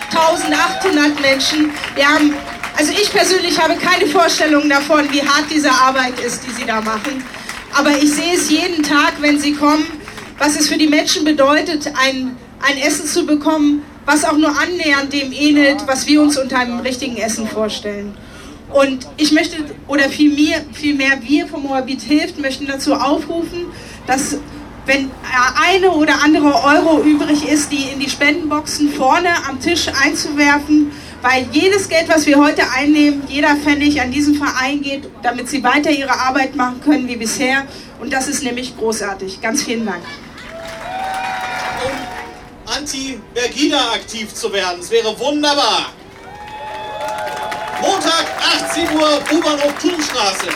1800 0.09 1.19
Menschen. 1.19 1.71
Wir 1.95 2.07
haben, 2.07 2.33
also 2.77 2.91
ich 2.91 3.11
persönlich 3.11 3.59
habe 3.59 3.75
keine 3.75 4.07
Vorstellung 4.07 4.69
davon, 4.69 5.11
wie 5.11 5.21
hart 5.21 5.45
diese 5.51 5.71
Arbeit 5.71 6.19
ist, 6.19 6.45
die 6.45 6.51
sie 6.51 6.65
da 6.65 6.81
machen. 6.81 7.23
Aber 7.78 7.91
ich 7.91 8.13
sehe 8.13 8.34
es 8.34 8.49
jeden 8.49 8.84
Tag, 8.84 9.15
wenn 9.19 9.38
sie 9.38 9.53
kommen, 9.53 9.86
was 10.39 10.57
es 10.57 10.69
für 10.69 10.78
die 10.78 10.88
Menschen 10.88 11.26
bedeutet, 11.26 11.88
ein, 11.88 12.38
ein 12.61 12.78
Essen 12.78 13.05
zu 13.05 13.26
bekommen, 13.26 13.84
was 14.05 14.23
auch 14.23 14.38
nur 14.38 14.49
annähernd 14.49 15.11
dem 15.11 15.34
ähnelt, 15.34 15.86
was 15.86 16.07
wir 16.07 16.21
uns 16.21 16.38
unter 16.38 16.59
einem 16.59 16.80
richtigen 16.80 17.17
Essen 17.17 17.47
vorstellen. 17.47 18.15
Und 18.71 19.07
ich 19.17 19.34
möchte, 19.34 19.57
oder 19.88 20.09
vielmehr, 20.09 20.63
vielmehr 20.71 21.19
wir 21.21 21.47
vom 21.47 21.63
Moabit 21.63 22.01
Hilft 22.01 22.39
möchten 22.39 22.65
dazu 22.65 22.93
aufrufen, 22.93 23.65
dass 24.07 24.38
wenn 24.86 25.11
eine 25.61 25.91
oder 25.91 26.23
andere 26.23 26.53
Euro 26.63 27.01
übrig 27.01 27.47
ist, 27.47 27.71
die 27.71 27.89
in 27.93 27.99
die 27.99 28.09
Spendenboxen 28.09 28.89
vorne 28.93 29.30
am 29.49 29.59
Tisch 29.59 29.88
einzuwerfen, 30.01 30.91
weil 31.26 31.47
jedes 31.51 31.89
Geld, 31.89 32.07
was 32.07 32.28
wir 32.28 32.38
heute 32.38 32.61
einnehmen, 32.69 33.23
jeder 33.28 33.55
Pfennig 33.55 33.99
an 33.99 34.11
diesen 34.11 34.36
Verein 34.36 34.80
geht, 34.84 35.09
damit 35.23 35.49
sie 35.49 35.63
weiter 35.63 35.89
ihre 35.89 36.11
Arbeit 36.11 36.55
machen 36.55 36.82
können 36.82 37.07
wie 37.07 37.15
bisher. 37.15 37.65
Und 37.99 38.13
das 38.13 38.28
ist 38.28 38.43
nämlich 38.43 38.78
großartig. 38.78 39.41
Ganz 39.41 39.63
vielen 39.63 39.88
Dank. 39.88 40.03
Um 41.84 42.73
anti-Vergina 42.78 43.93
aktiv 43.93 44.32
zu 44.36 44.53
werden. 44.53 44.80
Es 44.80 44.91
wäre 44.91 45.19
wunderbar. 45.19 45.88
Montag, 47.82 48.26
18 48.69 48.95
Uhr, 48.95 49.19
U-Bahnhof 49.34 49.73
Thunstraße. 49.82 50.47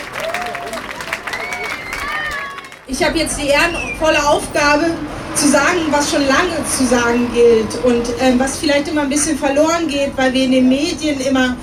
Ich 2.86 3.02
habe 3.02 3.18
jetzt 3.18 3.36
die 3.40 3.48
ehrenvolle 3.48 4.24
Aufgabe 4.24 4.92
zu 5.34 5.48
sagen, 5.48 5.80
was 5.90 6.10
schon 6.10 6.26
lange 6.26 6.64
zu 6.76 6.84
sagen 6.86 7.30
gilt 7.32 7.84
und 7.84 8.02
ähm, 8.20 8.38
was 8.38 8.58
vielleicht 8.58 8.88
immer 8.88 9.02
ein 9.02 9.08
bisschen 9.08 9.38
verloren 9.38 9.86
geht, 9.88 10.16
weil 10.16 10.32
wir 10.32 10.44
in 10.44 10.52
den 10.52 10.68
Medien 10.68 11.20
immer 11.20 11.56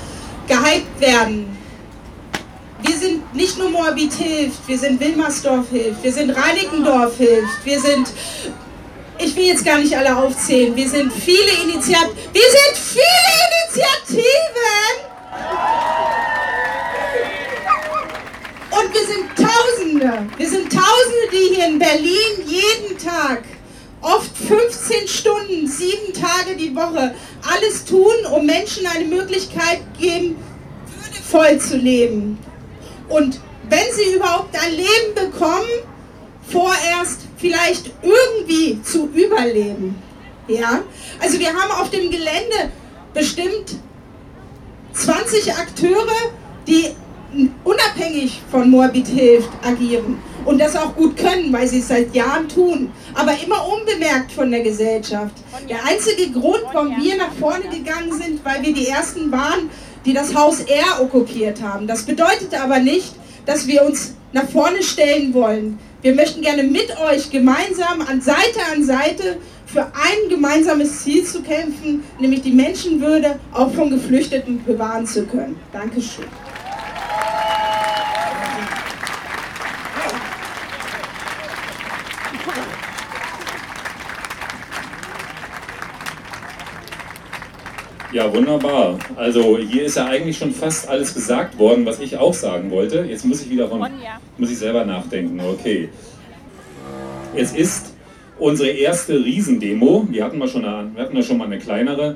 gehypt 0.48 1.00
werden. 1.00 1.58
Wir 2.82 2.96
sind 2.96 3.34
nicht 3.34 3.58
nur 3.58 3.70
Moabit 3.70 4.14
hilft, 4.14 4.68
wir 4.68 4.78
sind 4.78 5.00
Wilmersdorf 5.00 5.70
hilft, 5.72 6.04
wir 6.04 6.14
sind 6.14 6.30
Reinickendorf 6.30 7.18
hilft, 7.18 7.66
wir 7.66 7.80
sind, 7.80 8.08
ich 9.18 9.36
will 9.36 9.46
jetzt 9.46 9.66
gar 9.66 9.80
nicht 9.80 9.96
alle 9.98 10.16
aufzählen, 10.16 10.76
wir 10.76 10.88
sind 10.88 11.12
viele 11.12 11.52
Initiativen, 11.64 12.16
wir 12.34 12.42
sind 12.42 12.78
viele 12.78 13.04
Initiativen 13.66 14.28
und 18.72 18.94
wir 18.94 19.06
sind 19.08 19.28
Tausende. 19.36 20.28
Wir 20.38 20.50
sind 20.50 20.72
Tausende, 20.72 21.28
die 21.32 21.56
hier 21.56 21.68
in 21.68 21.80
Berlin 21.80 22.46
jeden 22.46 22.98
Tag, 22.98 23.44
oft 24.16 24.32
15 24.38 25.08
Stunden, 25.08 25.68
sieben 25.68 26.14
Tage 26.14 26.56
die 26.58 26.76
Woche, 26.76 27.14
alles 27.42 27.86
tun, 27.86 28.14
um 28.34 28.46
Menschen 28.46 28.86
eine 28.88 29.06
Möglichkeit 29.06 29.82
geben, 30.00 30.38
würdevoll 31.02 31.60
zu 31.60 31.78
leben. 31.78 32.38
Und 33.10 33.40
wenn 33.70 33.94
sie 33.94 34.16
überhaupt 34.16 34.56
ein 34.56 34.72
Leben 34.72 35.14
bekommen, 35.16 35.68
vorerst 36.50 37.22
vielleicht 37.38 37.92
irgendwie 38.02 38.82
zu 38.82 39.08
überleben. 39.08 40.02
Ja? 40.48 40.82
Also 41.20 41.40
wir 41.40 41.50
haben 41.50 41.72
auf 41.72 41.90
dem 41.90 42.10
Gelände 42.10 42.72
bestimmt 43.14 43.76
20 44.94 45.54
Akteure, 45.54 46.32
die 46.66 46.96
unabhängig 47.64 48.42
von 48.50 48.70
Morbid 48.70 49.08
hilft 49.08 49.50
agieren 49.64 50.18
und 50.46 50.60
das 50.60 50.76
auch 50.76 50.96
gut 50.96 51.18
können, 51.18 51.52
weil 51.52 51.68
sie 51.68 51.80
es 51.80 51.90
seit 51.90 52.16
Jahren 52.16 52.48
tun, 52.48 52.92
aber 53.14 53.34
immer 53.44 53.68
unbemerkt 53.68 54.32
von 54.32 54.50
der 54.50 54.62
Gesellschaft. 54.62 55.36
Der 55.70 55.84
einzige 55.86 56.32
Grund, 56.32 56.64
warum 56.72 56.96
wir 57.02 57.18
nach 57.18 57.34
vorne 57.34 57.66
gegangen 57.70 58.14
sind, 58.14 58.44
weil 58.46 58.64
wir 58.64 58.74
die 58.74 58.88
ersten 58.88 59.32
waren, 59.32 59.70
die 60.06 60.14
das 60.14 60.34
Haus 60.34 60.62
R 60.62 61.02
okkupiert 61.02 61.62
haben. 61.62 61.86
Das 61.86 62.04
bedeutet 62.04 62.54
aber 62.54 62.80
nicht, 62.80 63.14
dass 63.46 63.68
wir 63.68 63.84
uns 63.84 64.16
nach 64.32 64.48
vorne 64.50 64.82
stellen 64.82 65.34
wollen. 65.34 65.80
Wir 66.02 66.16
möchten 66.16 66.42
gerne 66.42 66.64
mit 66.64 66.96
euch 67.12 67.30
gemeinsam 67.30 68.02
an 68.08 68.22
Seite 68.22 68.60
an 68.74 68.84
Seite 68.84 69.38
für 69.66 69.82
ein 69.82 70.30
gemeinsames 70.30 71.04
Ziel 71.04 71.26
zu 71.26 71.42
kämpfen, 71.42 72.04
nämlich 72.20 72.42
die 72.42 72.52
Menschenwürde 72.52 73.38
auch 73.52 73.72
von 73.74 73.90
Geflüchteten 73.90 74.64
bewahren 74.64 75.06
zu 75.06 75.26
können. 75.26 75.58
Dankeschön. 75.74 76.26
Ja, 88.18 88.34
wunderbar. 88.34 88.98
Also 89.16 89.60
hier 89.60 89.84
ist 89.84 89.98
ja 89.98 90.08
eigentlich 90.08 90.40
schon 90.40 90.52
fast 90.52 90.90
alles 90.90 91.14
gesagt 91.14 91.60
worden, 91.60 91.86
was 91.86 92.00
ich 92.00 92.18
auch 92.18 92.34
sagen 92.34 92.72
wollte. 92.72 93.06
Jetzt 93.08 93.24
muss 93.26 93.44
ich 93.44 93.50
wieder 93.52 93.68
von, 93.68 93.88
muss 94.40 94.50
ich 94.50 94.58
selber 94.58 94.86
nachdenken. 94.86 95.40
Okay. 95.40 95.90
Es 97.36 97.54
ist 97.54 97.94
unsere 98.40 98.70
erste 98.70 99.24
Riesendemo. 99.24 100.08
Wir 100.10 100.24
hatten, 100.24 100.40
mal 100.40 100.48
schon 100.48 100.66
eine, 100.66 100.90
wir 100.96 101.04
hatten 101.04 101.16
ja 101.16 101.22
schon 101.22 101.38
mal 101.38 101.46
eine 101.46 101.60
kleinere. 101.60 102.16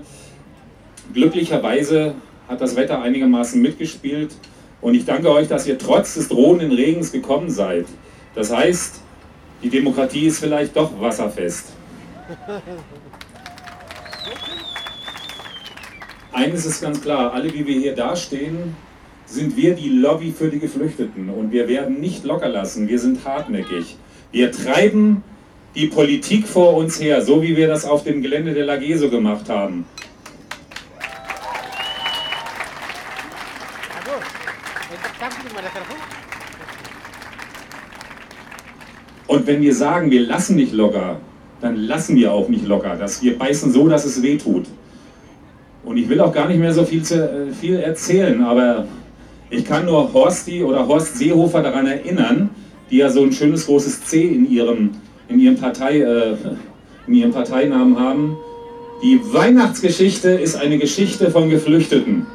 Glücklicherweise 1.13 2.15
hat 2.47 2.61
das 2.61 2.75
Wetter 2.75 2.99
einigermaßen 2.99 3.61
mitgespielt. 3.61 4.31
Und 4.81 4.95
ich 4.95 5.05
danke 5.05 5.29
euch, 5.29 5.49
dass 5.49 5.67
ihr 5.67 5.77
trotz 5.77 6.15
des 6.15 6.29
drohenden 6.29 6.71
Regens 6.71 7.11
gekommen 7.11 7.51
seid. 7.51 7.85
Das 8.33 8.51
heißt, 8.51 9.01
die 9.61 9.69
Demokratie 9.69 10.25
ist 10.25 10.39
vielleicht 10.39 10.75
doch 10.75 10.99
wasserfest. 10.99 11.73
Eines 16.33 16.65
ist 16.65 16.81
ganz 16.81 17.01
klar, 17.01 17.33
alle 17.33 17.53
wie 17.53 17.67
wir 17.67 17.77
hier 17.77 17.93
dastehen, 17.93 18.75
sind 19.25 19.57
wir 19.57 19.75
die 19.75 19.89
Lobby 19.89 20.31
für 20.31 20.49
die 20.49 20.59
Geflüchteten 20.59 21.29
und 21.29 21.51
wir 21.51 21.67
werden 21.67 21.99
nicht 21.99 22.23
locker 22.23 22.47
lassen, 22.47 22.87
wir 22.87 22.99
sind 22.99 23.25
hartnäckig. 23.25 23.97
Wir 24.31 24.51
treiben 24.51 25.23
die 25.75 25.87
Politik 25.87 26.47
vor 26.47 26.75
uns 26.75 27.01
her, 27.01 27.21
so 27.21 27.41
wie 27.41 27.57
wir 27.57 27.67
das 27.67 27.85
auf 27.85 28.03
dem 28.03 28.21
Gelände 28.21 28.53
der 28.53 28.65
Lageso 28.65 29.09
gemacht 29.09 29.49
haben. 29.49 29.85
Und 39.27 39.47
wenn 39.47 39.61
wir 39.61 39.75
sagen, 39.75 40.11
wir 40.11 40.21
lassen 40.21 40.55
nicht 40.55 40.73
locker, 40.73 41.19
dann 41.61 41.75
lassen 41.75 42.15
wir 42.15 42.33
auch 42.33 42.49
nicht 42.49 42.65
locker. 42.65 42.95
Dass 42.95 43.21
wir 43.21 43.37
beißen 43.37 43.71
so, 43.71 43.87
dass 43.87 44.05
es 44.05 44.21
weh 44.21 44.37
tut. 44.37 44.67
Und 45.91 45.97
ich 45.97 46.07
will 46.07 46.21
auch 46.21 46.31
gar 46.31 46.47
nicht 46.47 46.57
mehr 46.57 46.73
so 46.73 46.85
viel, 46.85 47.03
zu, 47.03 47.15
äh, 47.15 47.51
viel 47.51 47.75
erzählen, 47.75 48.41
aber 48.45 48.85
ich 49.49 49.65
kann 49.65 49.85
nur 49.85 50.13
Horsti 50.13 50.63
oder 50.63 50.87
Horst 50.87 51.17
Seehofer 51.17 51.61
daran 51.61 51.85
erinnern, 51.85 52.49
die 52.89 52.97
ja 52.97 53.09
so 53.09 53.21
ein 53.21 53.33
schönes 53.33 53.65
großes 53.65 54.05
C 54.05 54.23
in 54.23 54.49
ihrem 54.49 54.91
in 55.27 55.37
ihrem, 55.37 55.57
Partei, 55.57 55.99
äh, 55.99 56.37
in 57.07 57.13
ihrem 57.13 57.33
Parteinamen 57.33 57.99
haben. 57.99 58.37
Die 59.03 59.19
Weihnachtsgeschichte 59.33 60.29
ist 60.29 60.55
eine 60.55 60.77
Geschichte 60.77 61.29
von 61.29 61.49
Geflüchteten. 61.49 62.25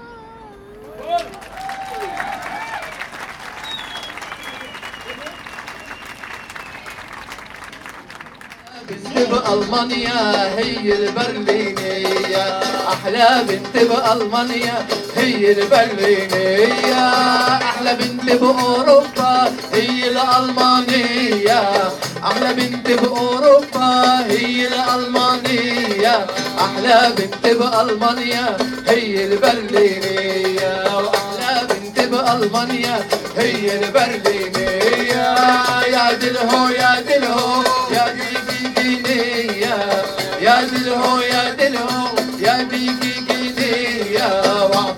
بألمانيا 9.77 10.59
هي 10.59 10.93
البرلينية. 10.93 12.61
أحلى 12.89 13.45
بنت 13.49 13.85
بألمانيا 13.85 14.87
هي 15.17 15.53
البرلينية. 15.53 17.09
أحلى 17.63 17.95
بنت 17.95 18.33
بأوروبا 18.41 19.53
هي 19.73 20.09
الألمانية. 20.09 21.61
أحلى 22.25 22.55
بنت 22.55 22.91
بأوروبا 22.91 24.25
هي 24.31 24.69
الألمانية. 24.69 26.27
أحلى 26.59 27.13
بنت 27.19 27.47
بألمانيا 27.47 28.57
هي 28.89 29.25
البرلينية. 29.25 30.73
وأحلى 30.97 31.69
بنت 31.71 32.01
بألمانيا 32.01 33.07
هي 33.37 33.77
البرلينية. 33.77 35.37
يا 35.93 36.13
دلهو 36.13 36.69
يا 36.69 37.01
دلهو 37.01 37.63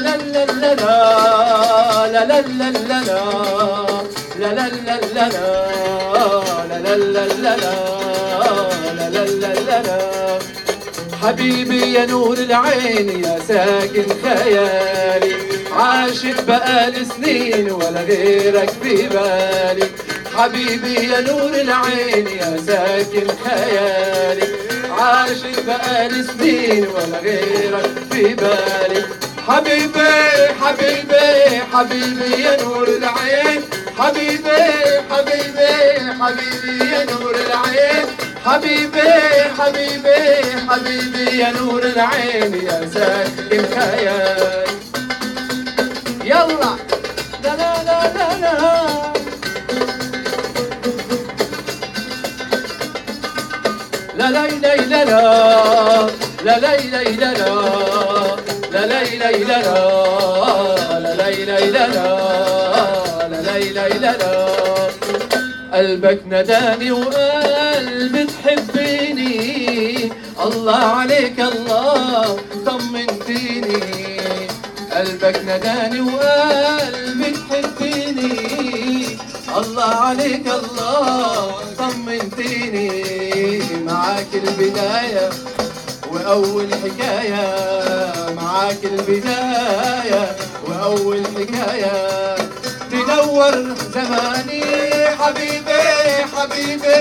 لا 0.00 0.16
لا 0.16 0.16
لا 0.16 0.44
لا 0.44 0.74
لا 0.74 0.90
لا 2.12 2.24
لا 2.24 2.40
لا 2.40 2.70
لا 2.70 2.70
لا 2.70 3.00
لا 3.00 3.28
لا 5.14 5.28
لا 6.78 6.78
لا 6.78 7.56
لا 9.10 9.24
لا 9.24 9.54
لا 9.54 9.82
لا 9.82 10.38
حبيبي 11.22 11.92
يا 11.92 12.06
نور 12.06 12.38
العين 12.38 13.24
يا 13.24 13.38
ساكن 13.48 14.06
خيالي 14.24 15.34
عاشق 15.72 16.40
بقالي 16.44 17.04
سنين 17.04 17.70
ولا 17.70 18.00
غيرك 18.02 18.70
في 18.82 19.08
بالي. 19.08 19.86
حبيبي 20.36 20.94
يا 20.94 21.20
نور 21.20 21.50
العين 21.54 22.26
يا 22.26 22.56
ساكن 22.66 23.26
خيالي 23.44 24.46
عاشق 24.98 25.56
بقالي 25.66 26.22
سنين 26.22 26.86
ولا 26.86 27.18
غيرك 27.22 27.90
في 28.12 28.34
بالي. 28.34 29.02
حبيبي 29.48 30.10
حبيبي 30.62 31.26
حبيبي 31.72 32.42
يا 32.42 32.62
نور 32.62 32.88
العين. 32.88 33.62
حبيبي 33.98 34.62
حبيبي 35.10 35.72
حبيبي 36.20 36.90
يا 36.92 37.04
نور 37.04 37.34
العين. 37.46 38.06
حبيبي 38.46 39.10
حبيبي 39.58 40.20
حبيبي 40.68 41.38
يا 41.38 41.50
نور 41.50 41.82
العين. 41.82 42.54
يا 42.66 42.88
ساكن 42.94 43.64
خيال 43.74 44.64
يلا. 46.24 46.72
لا 47.44 47.56
لا 47.56 47.70
لا. 47.86 47.98
لا 54.18 54.30
لا 54.30 54.46
لا 54.46 54.76
لا 54.76 55.04
لا. 55.04 56.06
لا 56.44 56.58
لا 56.58 56.76
لا 56.76 57.02
لا 57.02 57.32
لا. 57.38 58.01
قلبك 65.74 66.20
نداني 66.26 66.92
وقلبي 66.92 68.26
تحبيني 68.26 70.12
الله 70.44 70.76
عليك 70.76 71.40
الله 71.40 72.38
طمنتيني. 72.66 73.82
قلبك 74.92 75.36
نداني 75.48 76.00
وقلبي 76.00 77.30
تحبيني 77.50 78.36
الله 79.56 79.94
عليك 80.08 80.46
الله 80.46 81.52
طمنتيني. 81.78 82.92
معاك 83.86 84.32
البداية 84.34 85.30
وأول 86.12 86.68
حكاية 86.74 87.44
معاك 88.36 88.84
البداية 88.84 90.36
وأول 90.66 91.22
حكاية 91.36 92.36
تنور 92.90 93.74
زماني. 93.94 94.62
حبيبي 95.20 95.82
حبيبي 96.36 96.96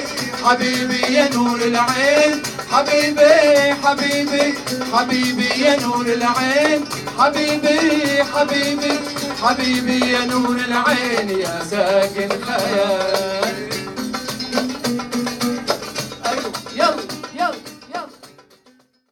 حبيبي 0.45 1.13
يا 1.13 1.29
نور 1.33 1.59
العين. 1.61 2.41
حبيبي 2.71 3.33
حبيبي 3.83 4.53
حبيبي 4.93 5.49
يا 5.63 5.75
نور 5.79 6.05
العين. 6.05 6.85
حبيبي 7.19 7.79
حبيبي 8.35 8.99
حبيبي 9.43 10.11
يا 10.11 10.25
نور 10.25 10.55
العين. 10.67 11.29
يا 11.39 11.59
ساكن 11.71 12.29
خيال 12.29 13.40